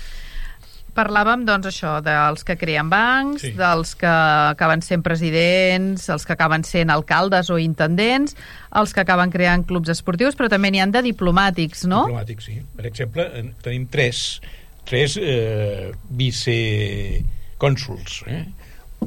[0.98, 3.52] Parlàvem, doncs, això, dels que creen bancs, Sí.
[3.54, 8.34] dels que acaben sent presidents, els que acaben sent alcaldes o intendents,
[8.74, 12.02] els que acaben creant clubs esportius, però també n'hi han de diplomàtics, no?
[12.08, 12.56] Diplomàtics, sí.
[12.76, 14.40] Per exemple, en- tenim tres,
[14.84, 18.18] tres eh, vicecònsuls.
[18.26, 18.42] Eh?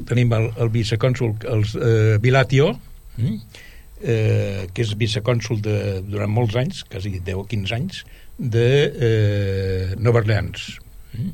[0.08, 2.70] Tenim el, el vicecònsul els, eh, Vilatio,
[3.18, 3.36] mm?
[4.02, 5.76] eh, que és vicecònsul de,
[6.08, 8.00] durant molts anys, quasi 10 o 15 anys,
[8.38, 10.78] de eh, Nova Orleans,
[11.12, 11.30] mm?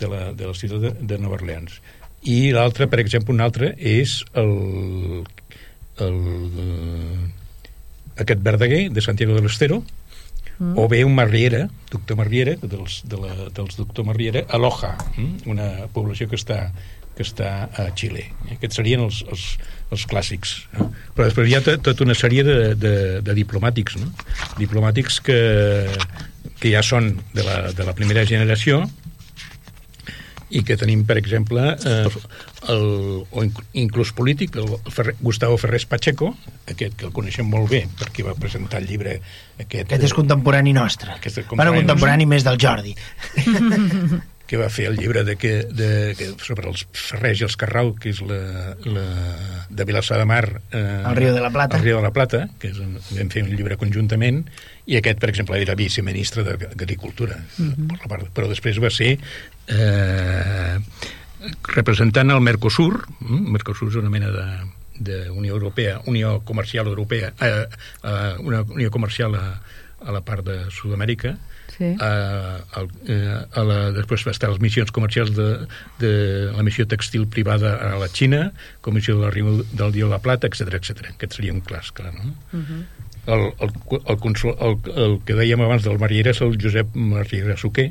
[0.00, 1.80] De, la, de la ciutat de, de Nova Orleans.
[2.24, 5.24] I l'altre, per exemple, un altre és el,
[6.00, 6.18] el,
[8.16, 9.82] aquest Verdaguer, de Santiago del Estero,
[10.58, 10.74] mm.
[10.78, 15.48] o bé un Marriera, doctor Marriera, dels, de la, dels doctor Marriera, a Loja, mm?
[15.50, 16.68] una població que està
[17.14, 18.24] que està a Xile.
[18.56, 19.42] Aquests serien els, els,
[19.94, 20.54] els clàssics.
[20.74, 20.88] No?
[21.14, 24.08] Però després hi ha to- tota una sèrie de, de, de diplomàtics, no?
[24.58, 25.36] diplomàtics que,
[26.58, 28.80] que ja són de la, de la primera generació
[30.54, 32.06] i que tenim, per exemple, eh,
[32.70, 32.84] el,
[33.30, 36.30] o inc- inclús polític, el Ferrer, Gustavo Ferrés Pacheco,
[36.70, 39.16] aquest que el coneixem molt bé, perquè va presentar el llibre
[39.58, 41.16] aquest, Aquest és contemporani nostre.
[41.18, 42.94] Aquest és Bueno, contemporani contemporani més del Jordi.
[44.46, 47.94] que va fer el llibre de que, de, que sobre els Ferrers i els Carrau,
[47.96, 49.04] que és la, la,
[49.72, 50.44] de Vilassar de Mar...
[50.70, 51.78] Eh, El Río de la Plata.
[51.78, 54.42] El Río de la Plata, que és un, vam fer un llibre conjuntament,
[54.86, 58.30] i aquest, per exemple, era viceministre d'Agricultura, mm -hmm.
[58.34, 59.18] però després va ser
[59.66, 60.78] eh,
[61.74, 63.52] representant el Mercosur, mm?
[63.52, 64.46] Mercosur és una mena de,
[64.98, 67.66] de Unió Europea, Unió Comercial Europea, eh,
[68.02, 69.60] eh, una Unió Comercial a,
[70.00, 71.38] a la part de Sud-amèrica,
[71.74, 71.96] Sí.
[71.98, 72.82] a, a,
[73.50, 75.66] a la, després va estar les missions comercials de,
[75.98, 76.12] de
[76.54, 80.46] la missió textil privada a la Xina, comissió del riu del Dio de la Plata,
[80.46, 81.08] etc etc.
[81.16, 82.30] Aquest seria un clars, clar, no?
[82.52, 82.84] Uh -huh.
[83.26, 87.56] El, el, el, consul, el, el que dèiem abans del Mariera és el Josep Mariera
[87.60, 87.90] Suquer,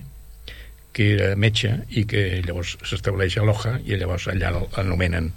[0.93, 5.31] que era metge i que llavors s'estableix a Loja i llavors allà l'anomenen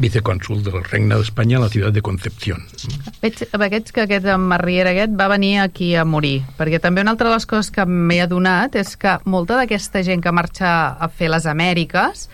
[0.00, 2.62] vicecònsul del Regne d'Espanya a la ciutat de Concepción.
[3.20, 7.12] Veig aquests que aquest en Marriera aquest va venir aquí a morir, perquè també una
[7.16, 11.08] altra de les coses que m'he adonat és que molta d'aquesta gent que marxa a
[11.08, 12.28] fer les Amèriques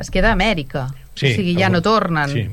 [0.00, 2.32] es queda a Amèrica, o sigui, ja no tornen.
[2.32, 2.46] Sí.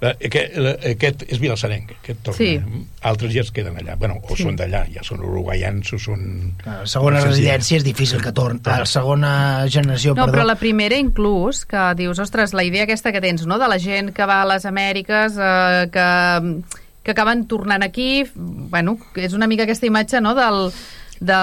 [0.00, 2.38] La, aquest, la, aquest és vilassarenc, aquest torna.
[2.38, 2.86] Sí.
[3.06, 3.96] Altres ja es queden allà.
[3.98, 4.42] Bueno, o Sí.
[4.44, 6.52] són d'allà, ja són uruguaians o són...
[6.66, 8.60] La segona residència és difícil que torni.
[8.64, 10.38] La segona generació, No, perdó.
[10.38, 13.78] però la primera inclús, que dius, ostres, la idea aquesta que tens, no?, de la
[13.78, 16.62] gent que va a les Amèriques, eh, que,
[17.02, 18.24] que acaben tornant aquí.
[18.34, 20.72] Bueno, és una mica aquesta imatge, no?, del
[21.20, 21.36] de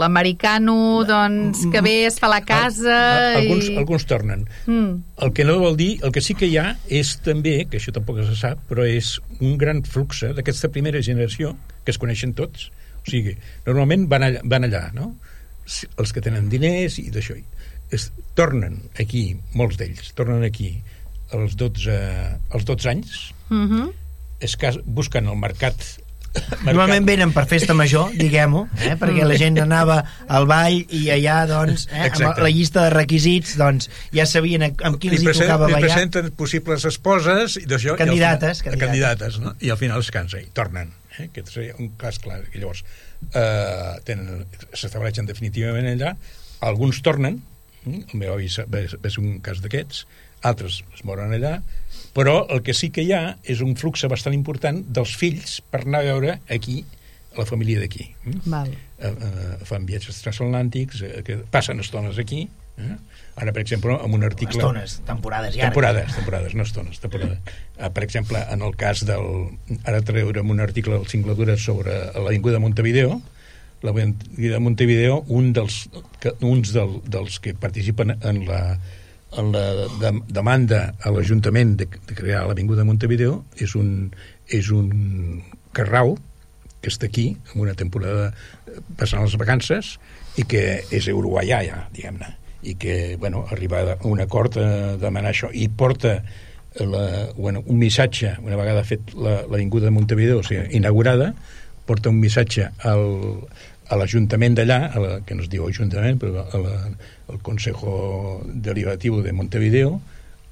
[0.00, 3.76] l'americano doncs, que ve, es fa la casa Al, alguns, i...
[3.80, 5.02] alguns tornen Mm.
[5.24, 7.92] el que no vol dir, el que sí que hi ha és també, que això
[7.94, 11.54] tampoc se sap però és un gran flux d'aquesta primera generació
[11.84, 12.70] que es coneixen tots
[13.04, 15.14] o sigui, normalment van allà, van allà no?
[15.96, 17.36] Els que tenen diners i d'això
[17.92, 20.74] es, tornen aquí, molts d'ells tornen aquí
[21.32, 21.98] als 12,
[22.50, 23.18] als 12 anys
[23.50, 23.90] Mhm.
[24.40, 25.76] es cas, busquen el mercat
[26.64, 28.94] Normalment venen per festa major, diguem-ho, eh?
[28.98, 32.08] perquè la gent anava al ball i allà, doncs, eh?
[32.10, 35.86] amb la llista de requisits, doncs, ja sabien amb qui els hi tocava li ballar.
[35.86, 37.92] presenten possibles esposes i d'això...
[37.92, 39.38] i al Candidates, final- candidates.
[39.38, 39.54] candidates no?
[39.60, 41.28] i al final es cansa i tornen eh?
[41.28, 42.82] aquest seria un cas clar i llavors
[43.34, 44.16] eh,
[44.74, 46.14] s'estableixen definitivament allà
[46.66, 47.38] alguns tornen
[47.84, 48.02] mm?
[48.12, 50.04] el meu avi va ser un cas d'aquests
[50.44, 51.58] altres es moren allà
[52.14, 55.82] però el que sí que hi ha és un flux bastant important dels fills per
[55.84, 56.84] anar a veure aquí
[57.34, 58.44] la família d'aquí mm?
[58.46, 58.70] Val.
[58.70, 62.46] eh, eh, fan viatges transatlàntics, eh, que passen estones aquí.
[62.78, 62.94] Eh?
[63.34, 64.58] Ara, per exemple, amb un article...
[64.60, 65.70] Estones, temporades llargues.
[65.72, 67.38] Temporades, temporades, no estones, temporades.
[67.78, 69.28] Eh, per exemple, en el cas del...
[69.82, 73.20] Ara treurem un article al Singladura sobre l'Avinguda de Montevideo,
[73.82, 75.84] l'Avinguda de Montevideo, un dels,
[76.22, 78.62] que, uns del, dels que participen en la,
[79.38, 79.64] en la
[80.00, 84.10] de, demanda a l'Ajuntament de, de crear l'Avinguda de Montevideo és un,
[84.48, 85.42] és un
[85.74, 86.16] carrau
[86.84, 88.28] que està aquí, en una temporada
[88.68, 89.94] eh, passant les vacances,
[90.36, 92.28] i que és uruguaià ja, diguem-ne,
[92.68, 94.68] i que, bueno, arriba a un acord a
[95.00, 96.18] demanar això, i porta
[96.80, 97.04] la,
[97.36, 101.32] bueno, un missatge, una vegada fet la- l'Avinguda de Montevideo, o sigui, inaugurada,
[101.86, 103.04] porta un missatge al,
[103.88, 104.78] a l'Ajuntament d'allà,
[105.26, 106.74] que no es diu Ajuntament, però a la,
[107.28, 109.98] al Consejo Deliberativo de Montevideo,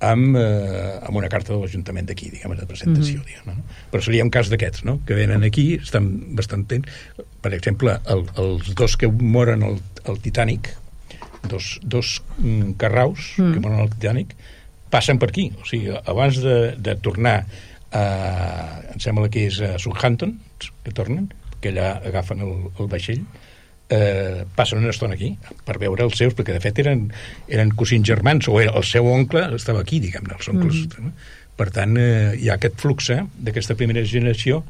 [0.02, 3.26] amb, eh, amb una carta de l'Ajuntament d'aquí, diguem, de presentació, mm -hmm.
[3.26, 3.64] diguem, no?
[3.92, 6.88] Però seria un cas d'aquests, no?, que venen aquí, estan bastant temps.
[7.40, 10.74] Per exemple, el, els dos que moren al, al Titanic,
[11.48, 13.52] dos, dos mm, carraus mm.
[13.52, 14.34] que moren al Titanic,
[14.90, 15.52] passen per aquí.
[15.60, 17.46] O sigui, abans de, de tornar
[17.92, 18.02] a,
[18.92, 20.38] em sembla que és a Southampton,
[20.84, 21.30] que tornen,
[21.62, 23.22] que allà agafen el, el vaixell,
[23.92, 25.34] eh, passen una estona aquí
[25.66, 27.06] per veure els seus, perquè de fet eren,
[27.48, 30.86] eren cosins germans, o era, el seu oncle estava aquí, diguem-ne, els oncles.
[30.86, 31.12] Mm -hmm.
[31.56, 34.64] Per tant, eh, hi ha aquest flux eh, d'aquesta primera generació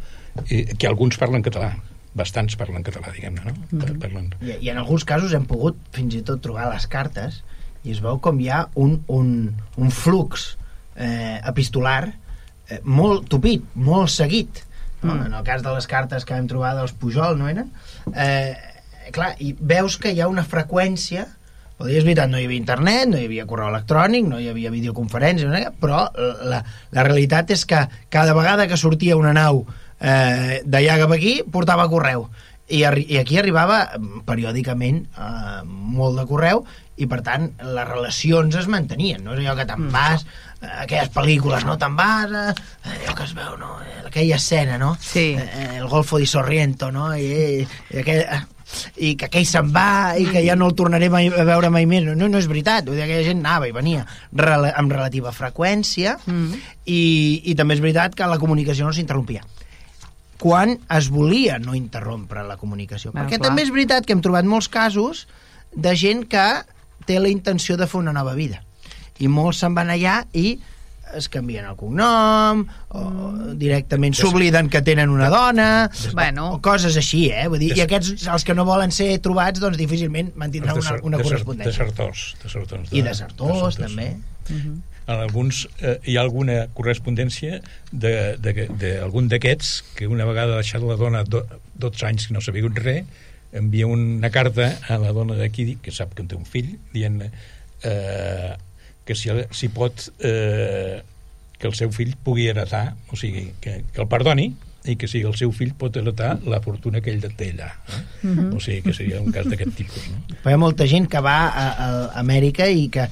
[0.48, 1.76] eh, que alguns parlen català,
[2.14, 3.54] bastants parlen català, diguem-ne, no?
[3.70, 3.98] Mm -hmm.
[3.98, 4.34] parlen...
[4.40, 7.42] I, I en alguns casos hem pogut fins i tot trobar les cartes
[7.84, 10.56] i es veu com hi ha un, un, un flux
[10.96, 12.12] eh, epistolar
[12.68, 14.64] eh, molt tupit, molt seguit.
[15.02, 15.14] No?
[15.14, 15.28] Mm.
[15.28, 17.70] En el cas de les cartes que vam trobar dels Pujol, no eren?
[18.14, 18.54] Eh,
[19.12, 21.28] clar, i veus que hi ha una freqüència
[21.86, 24.72] dir, és veritat, no hi havia internet, no hi havia correu electrònic, no hi havia
[24.74, 25.74] videoconferència, no?
[25.80, 26.04] però
[26.48, 26.62] la,
[26.94, 29.64] la realitat és que cada vegada que sortia una nau
[29.98, 32.28] eh, d'allà cap aquí, portava correu.
[32.72, 36.62] I, i aquí arribava mm, periòdicament eh, molt de correu
[37.00, 40.26] i per tant les relacions es mantenien no és allò que te'n vas
[40.60, 41.78] eh, aquelles pel·lícules, no?
[41.80, 42.52] Te'n vas eh,
[42.92, 43.78] allò que es veu, no?
[43.80, 44.96] Eh, aquella escena, no?
[45.00, 45.32] Sí.
[45.38, 47.14] Eh, el Golfo di Sorrento, no?
[47.16, 48.42] I, i, aquell, eh,
[49.04, 51.84] i que aquell se'n va i que ja no el tornaré mai, a veure mai
[51.88, 55.32] més no, no és veritat, vull dir, aquella gent anava i venia rela amb relativa
[55.32, 56.60] freqüència Mm.
[56.86, 57.02] i,
[57.52, 59.42] i també és veritat que la comunicació no s'interrompia
[60.42, 63.12] quan es volia no interrompre la comunicació.
[63.14, 63.48] Ah, Perquè clar.
[63.48, 65.26] també és veritat que hem trobat molts casos
[65.72, 66.46] de gent que
[67.06, 68.62] té la intenció de fer una nova vida.
[69.22, 70.58] I molts se'n van allà i
[71.16, 72.62] es canvien el cognom
[72.96, 73.02] o
[73.58, 76.52] directament s'obliden que tenen una dona Bueno.
[76.54, 77.48] o coses així, eh?
[77.52, 81.20] Vull dir, I aquests, els que no volen ser trobats, doncs difícilment mantindran una, una
[81.20, 81.72] correspondència.
[81.72, 82.88] Desertors, desertors.
[82.92, 84.14] I desertors, també.
[85.02, 87.58] En alguns eh, hi ha alguna correspondència
[87.90, 91.42] d'algun de, de, d'aquests que una vegada ha deixat la dona do,
[91.82, 93.04] 12 anys que no sabia res,
[93.52, 97.20] envia una carta a la dona d'aquí que sap que en té un fill dient
[97.22, 98.52] eh,
[99.04, 101.02] que si, si pot eh,
[101.58, 104.50] que el seu fill pugui heretar o sigui, que, que el perdoni
[104.88, 108.00] i que sigui el seu fill pot heretar la fortuna que ell té allà eh?
[108.22, 108.54] Mhm.
[108.56, 110.24] o sigui que seria un cas d'aquest tipus no?
[110.32, 111.90] Però hi ha molta gent que va a, a
[112.22, 113.06] Amèrica i que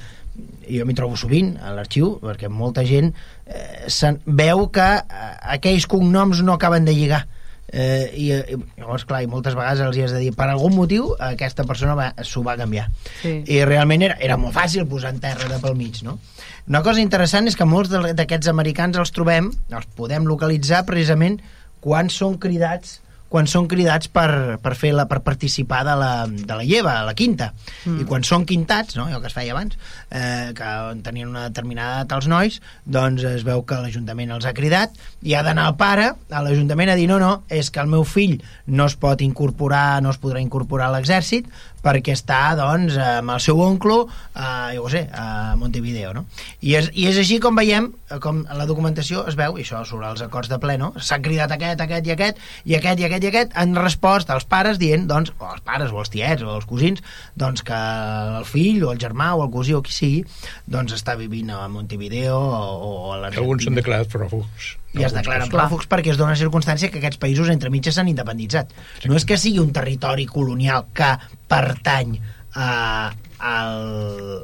[0.71, 3.11] i jo m'hi trobo sovint a l'arxiu perquè molta gent
[3.45, 7.25] eh, veu que eh, aquells cognoms no acaben de lligar
[7.71, 8.29] eh, i,
[8.77, 12.11] llavors clar, i moltes vegades els hi has de dir per algun motiu aquesta persona
[12.27, 12.89] s'ho va canviar
[13.21, 13.43] Sí.
[13.47, 16.17] i realment era, era molt fàcil posar en terra de pel mig no?
[16.67, 21.39] una cosa interessant és que molts d'aquests americans els trobem, els podem localitzar precisament
[21.81, 22.99] quan són cridats
[23.31, 27.05] quan són cridats per, per, fer la, per participar de la, de la lleva, a
[27.07, 27.51] la quinta.
[27.85, 28.03] Mm.
[28.03, 29.07] I quan són quintats, no?
[29.07, 29.77] allò que es feia abans,
[30.11, 30.71] eh, que
[31.05, 35.45] tenien una determinada els nois, doncs es veu que l'Ajuntament els ha cridat i ha
[35.47, 38.89] d'anar el pare a l'Ajuntament a dir no, no, és que el meu fill no
[38.91, 41.47] es pot incorporar, no es podrà incorporar a l'exèrcit
[41.81, 44.03] perquè està, doncs, amb el seu oncle
[44.33, 46.25] a, jo ho sé, a Montevideo, no?
[46.61, 47.89] I és, I és així com veiem,
[48.23, 50.91] com en la documentació es veu, i això sobre els acords de ple, no?
[51.01, 54.47] S'han cridat aquest, aquest i aquest, i aquest i aquest i aquest, han respost als
[54.49, 57.01] pares dient, doncs, o els pares, o els tiets, o els cosins,
[57.39, 57.81] doncs que
[58.41, 60.21] el fill, o el germà, o el cosí, o qui sigui,
[60.69, 62.61] doncs està vivint a Montevideo o,
[62.91, 63.45] o a l'Argentina.
[63.45, 64.75] Alguns són declarats pròfugs.
[64.97, 68.73] I es declaren pròfugs perquè es dona circumstància que aquests països entre mitges s'han independitzat.
[69.07, 71.13] No és que sigui un territori colonial que
[71.51, 72.17] pertany
[72.55, 73.77] a, al,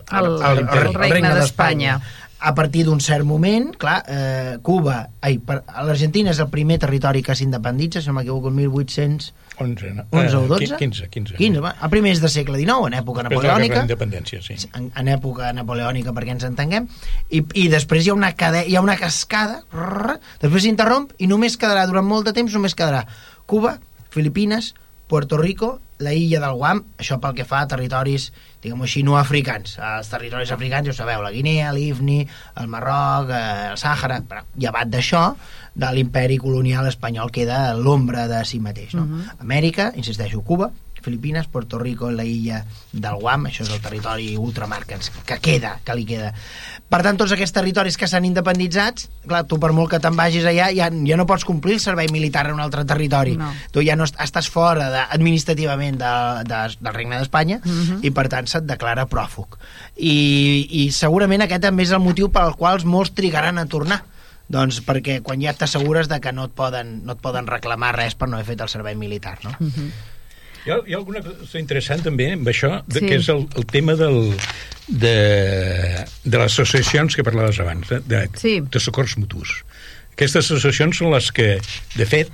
[0.08, 2.00] al, al, al, al regne d'Espanya.
[2.39, 5.39] a partir d'un cert moment, clar, eh, Cuba, ai,
[5.88, 9.34] l'Argentina és el primer territori que s'independitza, si no m'equivoco, el 1800...
[9.60, 10.05] 11, no?
[10.12, 10.78] 11 o 12?
[10.78, 11.38] 15, 15.
[11.38, 11.74] 15 va.
[11.82, 13.80] el primer és de segle XIX, en època Després napoleònica.
[13.80, 14.58] de independència, sí.
[14.78, 16.88] En, en època napoleònica, perquè ens entenguem,
[17.30, 21.30] i, i després hi ha una, cade, hi ha una cascada, rrr, després s'interromp i
[21.32, 23.05] només quedarà, durant molt de temps, només quedarà
[23.47, 23.78] Cuba,
[24.14, 24.74] Filipines,
[25.08, 28.30] Puerto Rico, la illa del Guam, això pel que fa a territoris,
[28.64, 29.78] diguem-ho així, no africans.
[29.82, 32.20] Els territoris africans, ja ho sabeu, la Guinea, l'Ifni,
[32.62, 34.22] el Marroc, eh, el Sàhara...
[34.28, 35.24] Però, llevat d'això,
[35.78, 38.93] de l'imperi colonial espanyol queda l'ombra de si mateix.
[38.98, 39.04] No?
[39.04, 39.38] Uh -huh.
[39.45, 40.72] Amèrica, insisteixo, Cuba,
[41.04, 45.38] Filipines, Puerto Rico, la illa del Guam, això és el territori ultramar que, ens, que
[45.43, 46.34] queda, que li queda.
[46.89, 50.45] Per tant, tots aquests territoris que s'han independitzats, clar, tu per molt que te'n vagis
[50.48, 53.38] allà, ja, ja no pots complir el servei militar en un altre territori.
[53.39, 53.52] No.
[53.72, 56.14] Tu ja no est- estàs fora de, administrativament de,
[56.48, 58.00] de, del Regne d'Espanya uh -huh.
[58.04, 59.58] i, per tant, se't declara pròfug.
[59.95, 64.04] I, I segurament aquest també és el motiu pel qual molts trigaran a tornar
[64.48, 68.16] doncs perquè quan ja t'assegures de que no et, poden, no et poden reclamar res
[68.16, 69.52] per no haver fet el servei militar, no?
[70.68, 73.05] Hi ha, hi ha alguna cosa interessant també amb això, de, Sí.
[73.07, 74.34] que és el, el tema del,
[74.88, 75.13] de,
[76.26, 78.59] de les associacions que parlaves abans, de, de, Sí.
[78.61, 79.61] de socors mutus.
[80.18, 81.53] Aquestes associacions són les que,
[81.95, 82.32] de fet,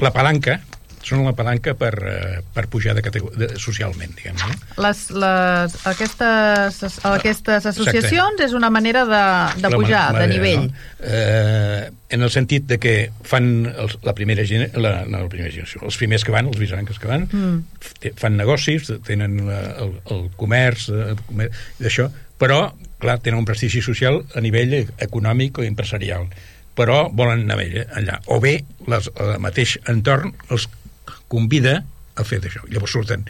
[0.00, 0.60] la palanca,
[1.04, 4.50] són la palanca per, eh, per pujar de de, socialment, diguem no?
[4.84, 9.22] Les, les, aquestes, aquestes associacions és una manera de,
[9.62, 10.66] de La pujar, ma- de manera, nivell.
[10.68, 10.84] No?
[11.00, 12.94] Eh, en el sentit de que
[13.24, 16.60] fan els, la primera gener, la, no, la primera generació, els primers que van, els
[16.60, 18.14] bisancres que van, mm.
[18.20, 22.62] fan negocis, tenen la, el, el comerç, eh, comerç d'això, però,
[23.00, 26.28] clar, tenen un prestigi social a nivell econòmic o empresarial
[26.80, 27.58] però volen anar
[27.98, 28.20] allà.
[28.26, 30.68] o bé les, el mateix entorn els
[31.32, 31.80] convida
[32.18, 33.24] a fer d'això llavors surten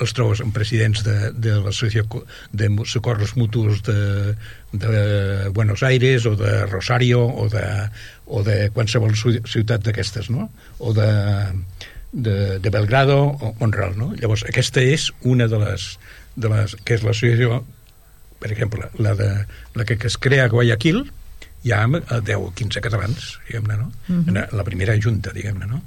[0.00, 2.22] els trobes amb presidents de, de l'associació
[2.56, 4.34] de socorros mutus de,
[4.72, 7.66] de Buenos Aires o de Rosario o de,
[8.26, 10.48] o de qualsevol ciu- ciutat d'aquestes, no?
[10.80, 11.10] O de,
[12.12, 14.14] de, de Belgrado o Monreal, no?
[14.16, 15.86] Llavors, aquesta és una de les,
[16.40, 17.60] de les que és l'associació
[18.42, 19.28] per exemple, la, de,
[19.78, 21.04] la que, que es crea a Guayaquil,
[21.62, 23.92] hi ha eh, 10 o 15 catalans, diguem-ne, no?
[24.08, 24.48] Uh -huh.
[24.56, 25.82] La primera junta, diguem-ne, no?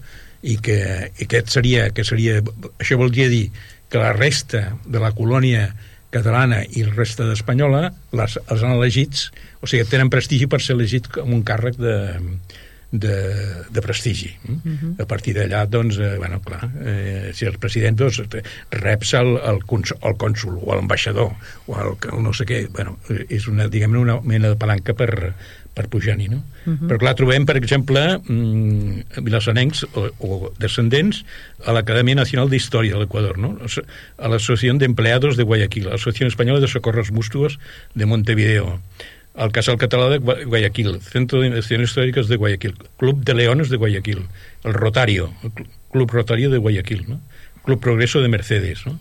[0.46, 0.78] I que,
[1.18, 2.42] i aquest seria, que seria...
[2.78, 3.48] Això voldria dir
[3.90, 5.72] que la resta de la colònia
[6.14, 10.78] catalana i la resta d'espanyola les, els han elegits, o sigui, tenen prestigi per ser
[10.78, 11.96] elegits com un càrrec de,
[12.92, 13.16] de,
[13.74, 14.32] de prestigi.
[14.48, 15.02] Uh -huh.
[15.04, 18.22] A partir d'allà, doncs, eh, bueno, clar, eh, si el president doncs,
[18.72, 21.32] reps el, el, cons- el cònsul o l'ambaixador
[21.68, 22.98] o el, el no sé què, bueno,
[23.30, 25.34] és una, diguem una mena de palanca per,
[25.76, 26.38] per pujar-hi, no?
[26.66, 26.88] Uh -huh.
[26.88, 31.26] Però clar, trobem, per exemple, mm, vilassanencs o, o descendents
[31.66, 33.58] a l'Acadèmia Nacional de Història de l'Equador, no?
[34.18, 37.60] A l'Associació d'Empleados de Guayaquil, a l'Associació Espanyola de Socorros Mutuos
[37.94, 38.80] de Montevideo,
[39.36, 43.70] al Casal Català de Gua- Guayaquil, Centro de Investigaciones Históricas de Guayaquil, Club de Leones
[43.70, 44.22] de Guayaquil,
[44.64, 47.20] el Rotario, el Cl- Club Rotario de Guayaquil, ¿no?
[47.66, 48.98] Club Progreso de Mercedes, ¿no?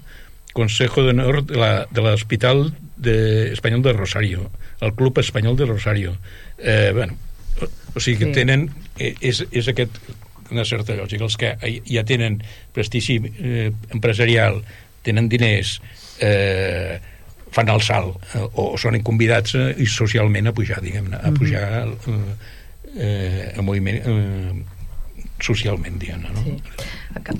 [0.52, 2.72] Consejo de Honor de l'Hospital
[3.04, 4.50] de, Espanyol de Rosario,
[4.80, 6.16] el Club Espanyol de Rosario.
[6.58, 7.16] Eh, bueno,
[7.60, 8.38] o, o sigui que Sí.
[8.40, 8.70] tenen...
[8.98, 10.00] Eh, és, és aquest
[10.50, 11.24] una certa lògica.
[11.24, 11.54] Els que
[11.88, 12.40] ja tenen
[12.74, 14.60] prestigi eh, empresarial,
[15.02, 15.78] tenen diners,
[16.20, 16.98] eh,
[17.54, 21.86] fan el salt eh, o són convidats eh, i socialment a pujar, diguem-ne, a pujar
[21.86, 22.18] eh,
[22.98, 24.64] eh, el moviment eh,
[25.44, 26.42] socialment, diguem-ne, no?
[26.44, 26.56] Sí.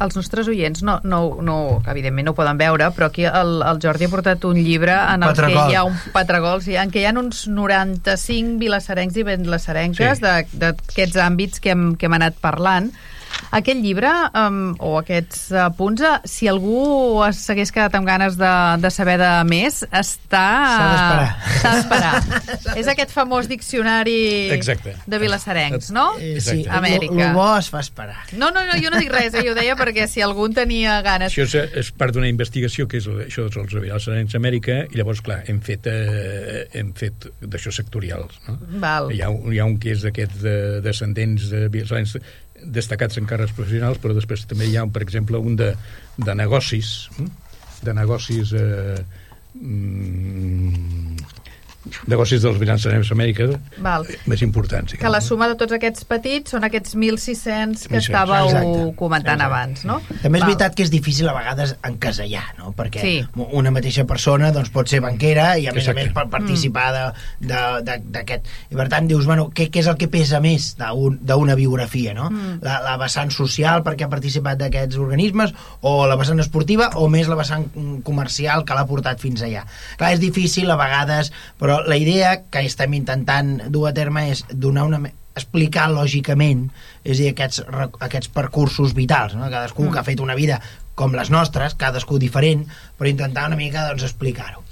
[0.01, 1.57] Els nostres oients no, no, no,
[1.91, 5.25] evidentment no ho poden veure, però aquí el, el Jordi ha portat un llibre en
[5.27, 5.57] el Patragol.
[5.67, 10.21] que hi ha un patragol, sí, en què hi ha uns 95 vilassarencs i vilassarenques
[10.21, 10.31] Sí.
[10.53, 10.59] sí.
[10.63, 12.93] d'aquests àmbits que hem, que hem anat parlant
[13.55, 18.51] Aquest llibre, um, o aquests apunts, eh, si algú s'hagués quedat amb ganes de,
[18.83, 20.43] de saber de més, està...
[20.75, 21.29] S'ha d'esperar.
[21.61, 22.75] S'ha d'esperar.
[22.83, 24.97] És aquest famós diccionari Exacte.
[25.07, 26.09] de vilassarencs, no?
[26.19, 26.65] Eh, sí.
[26.69, 27.29] Amèrica.
[27.29, 28.19] El bo es fa esperar.
[28.33, 29.45] No, no, no, jo no dic res, eh?
[29.47, 31.31] jo ho deia perquè si algú en tenia ganes...
[31.35, 35.23] Això és, és part d'una investigació que és el- això dels Vilassarencs Amèrica i llavors,
[35.25, 38.41] clar, hem fet, eh, hem fet d'això sectorials.
[38.49, 38.59] No?
[38.83, 39.13] Val.
[39.15, 42.19] Hi ha, hi ha un que és d'aquests de, descendents de Vilassarencs
[42.65, 45.73] destacats en càrrecs professionals, però després també hi ha, per exemple, un de,
[46.17, 47.31] de negocis, hm?
[47.85, 48.55] de negocis...
[48.57, 49.01] Eh,
[49.55, 51.43] mm,
[52.07, 53.47] negocis dels Vilassarencs Amèrica
[53.79, 54.07] Val.
[54.27, 54.95] més importants.
[54.99, 58.95] Que la suma de tots aquests petits són aquests 1.600 que 1.600, estàveu exacte.
[58.97, 59.45] comentant Exacte.
[59.45, 60.01] abans, no?
[60.23, 60.51] També és Val.
[60.51, 62.73] veritat que és difícil a vegades encasellar, no?
[62.77, 63.27] Perquè Sí.
[63.35, 66.01] una mateixa persona doncs, pot ser banquera i a més Exacte.
[66.01, 68.47] a més pot participar de- de- de- d'aquest...
[68.71, 72.15] I per tant dius, bueno, què, què és el que pesa més d'un- d'una biografia,
[72.15, 72.31] no?
[72.63, 77.29] La, la vessant social perquè ha participat d'aquests organismes o la vessant esportiva o més
[77.29, 79.65] la vessant mm, comercial que l'ha portat fins allà.
[79.99, 84.45] Clar, és difícil a vegades, però la idea que estem intentant dur a terme és
[84.51, 85.01] donar una,
[85.35, 86.69] explicar lògicament,
[87.05, 87.65] és dir, aquests,
[88.07, 89.49] aquests percursos vitals, no?
[89.51, 90.61] cadascú que ha fet una vida
[90.95, 92.65] com les nostres, cadascú diferent,
[92.99, 94.63] però intentar una mica doncs, explicar-ho.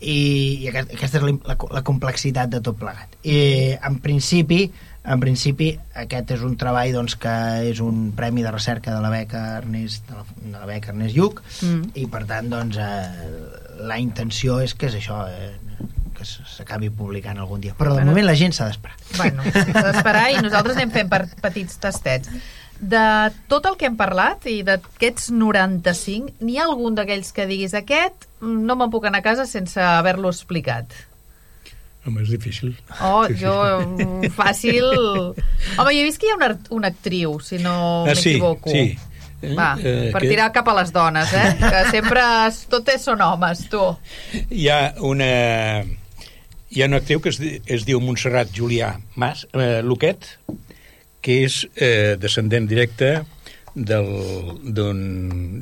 [0.00, 3.18] I, i aquest, aquesta és la, la, la complexitat de tot plegat.
[3.22, 4.64] I, en principi,
[5.00, 5.70] en principi,
[6.02, 7.34] aquest és un treball doncs, que
[7.70, 11.16] és un premi de recerca de la beca Ernest, de la, de la beca Ernest
[11.16, 11.92] Lluc, Mm.
[11.94, 15.54] i per tant, doncs, eh, la intenció és que és això, eh,
[16.20, 17.72] que s'acabi publicant algun dia.
[17.78, 18.12] Però de Bueno.
[18.12, 18.96] moment la gent s'ha d'esperar.
[19.16, 22.28] Bueno, s'ha d'esperar i nosaltres anem fent per petits tastets.
[22.80, 23.00] De
[23.48, 28.24] tot el que hem parlat i d'aquests 95, n'hi ha algun d'aquells que diguis aquest
[28.40, 30.86] mm, no me'n puc anar a casa sense haver-lo explicat?
[32.06, 32.70] Home, és difícil.
[33.04, 33.44] Oh, Sí, sí.
[33.44, 33.52] jo,
[33.84, 34.86] mm, fàcil...
[35.76, 38.70] Home, jo he vist que hi ha una, una actriu, si no Ah, sí, m'equivoco.
[38.72, 38.96] sí.
[39.42, 41.56] Eh, Va, eh, per que- tirar cap a les dones, eh?
[41.60, 43.84] Que sempre es- tot és, són homes, tu.
[44.50, 45.28] Hi ha una...
[46.70, 50.26] Hi ha una actriu que es, es diu Montserrat Julià Mas, eh, Luquet,
[51.20, 53.08] que és eh, descendent directe
[53.74, 54.06] del,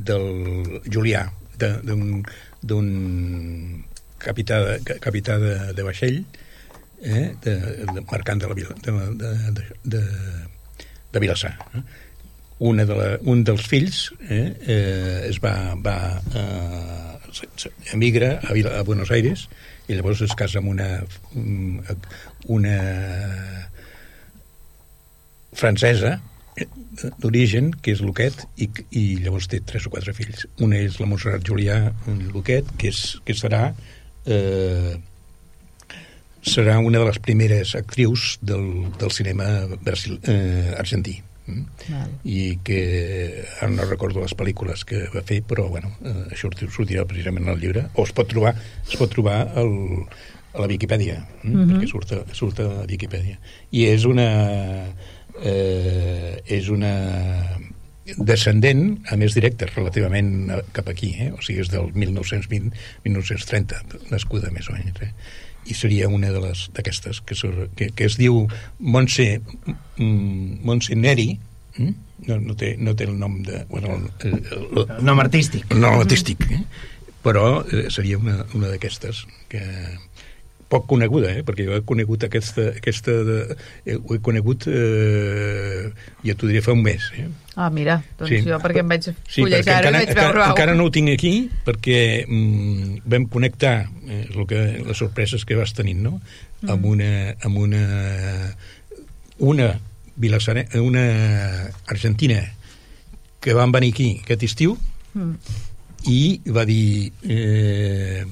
[0.05, 0.29] del
[0.93, 1.23] Julià,
[1.59, 2.93] d'un
[4.21, 6.21] capità, de, ca- capità de, de vaixell,
[7.01, 7.55] eh, de,
[7.89, 8.93] de, mercant de la vila, de,
[9.23, 9.65] de, de,
[9.97, 10.03] de,
[11.15, 11.55] de Vilassar.
[11.75, 11.83] Eh?
[12.69, 15.97] Una de la, un dels fills eh, eh, es va, va
[16.35, 17.43] eh,
[17.95, 19.47] emigra a, Vila, a Buenos Aires
[19.89, 20.89] i llavors es casa amb una
[21.35, 21.95] mm,
[22.55, 22.79] una
[25.59, 26.19] francesa
[27.23, 30.47] d'origen, que és Luquet, i, i llavors té tres o quatre fills.
[30.65, 31.79] Una és la Montserrat Julià
[32.33, 33.69] Luquet, que, és, que serà
[34.27, 34.97] eh,
[36.43, 39.49] serà una de les primeres actrius del, del cinema
[39.83, 41.19] brasil, eh, argentí.
[41.89, 42.11] Val.
[42.25, 42.81] i que
[43.61, 47.61] ara no recordo les pel·lícules que va fer, però bueno, eh, això sortirà precisament al
[47.63, 48.55] llibre, o es pot trobar,
[48.87, 49.73] es pot trobar al,
[50.55, 51.55] a la Viquipèdia, mm?
[51.55, 51.69] Mhm.
[51.73, 53.37] perquè surt a, surt a la Viquipèdia.
[53.73, 54.29] I és una...
[55.39, 56.89] Eh, és una
[58.19, 58.81] descendent,
[59.13, 61.29] a més directa, relativament a- cap aquí, eh?
[61.31, 64.97] o sigui, és del 1920-1930, nascuda més o menys.
[65.05, 65.13] Eh?
[65.69, 67.37] I seria una de les d'aquestes que,
[67.77, 68.47] que, que es diu
[68.81, 69.41] Montse,
[69.99, 71.35] mm, Montse Neri,
[71.77, 71.93] mm?
[72.29, 73.65] no, no, té, no té el nom de...
[73.69, 75.67] Bueno, el, el, el, El nom artístic.
[75.71, 76.63] el nom artístic, eh?
[77.23, 79.63] però eh, seria una, una d'aquestes que
[80.69, 81.43] poc coneguda, eh?
[81.49, 83.37] perquè jo he conegut aquesta, aquesta de,
[83.89, 85.89] eh, ho he conegut eh,
[86.27, 87.25] ja t'ho diré fa un mes eh?
[87.57, 88.43] Ah, mira, doncs Sí.
[88.45, 90.49] jo perquè em vaig Sí, i encara, vaig encara, veure...
[90.53, 91.33] encara no ho tinc aquí
[91.65, 96.21] perquè mm, vam connectar eh, el que, les sorpreses que vas tenint no?
[96.61, 96.71] Mm.
[96.75, 97.11] amb una
[97.49, 97.83] amb una
[99.39, 99.71] una
[100.19, 102.43] vilassare, una argentina
[103.41, 104.77] que van venir aquí aquest estiu
[105.15, 105.35] Mm.
[106.13, 108.27] i va dir eh,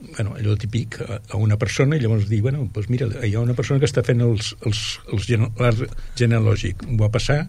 [0.00, 3.42] bueno, allò típic a, a una persona i llavors dir, bueno, doncs mira, hi ha
[3.42, 5.28] una persona que està fent els, els, els
[5.60, 5.84] l'art
[6.18, 7.44] genealògic, ho va passar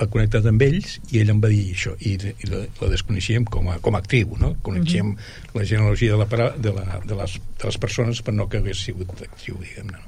[0.00, 3.46] ha connectat amb ells i ell em va dir això i, i la, la desconeixíem
[3.48, 4.52] com a, com a actriu no?
[4.66, 5.14] coneixíem
[5.56, 8.84] la genealogia de, la, de, la, de, les, de les persones per no que hagués
[8.90, 10.06] sigut actriu diguem-ne no?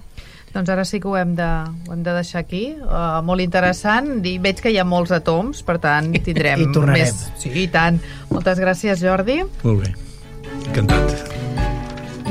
[0.53, 1.49] Doncs ara sí que ho hem de,
[1.89, 2.75] ho hem de deixar aquí.
[2.77, 4.11] Uh, molt interessant.
[4.21, 7.09] I veig que hi ha molts atoms, per tant, tindrem I tornarem.
[7.09, 7.41] més...
[7.41, 8.03] Sí, i tant.
[8.29, 9.41] Moltes gràcies, Jordi.
[9.65, 9.95] molt bé,
[10.67, 11.72] encantat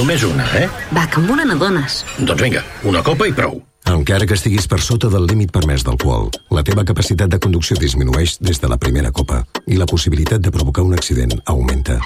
[0.00, 0.64] Només una, eh?
[0.96, 1.98] Va, que amb una n'adones.
[2.16, 3.58] Doncs vinga, una copa i prou.
[3.92, 8.38] Encara que estiguis per sota del límit permès d'alcohol, la teva capacitat de conducció disminueix
[8.40, 12.00] des de la primera copa i la possibilitat de provocar un accident augmenta.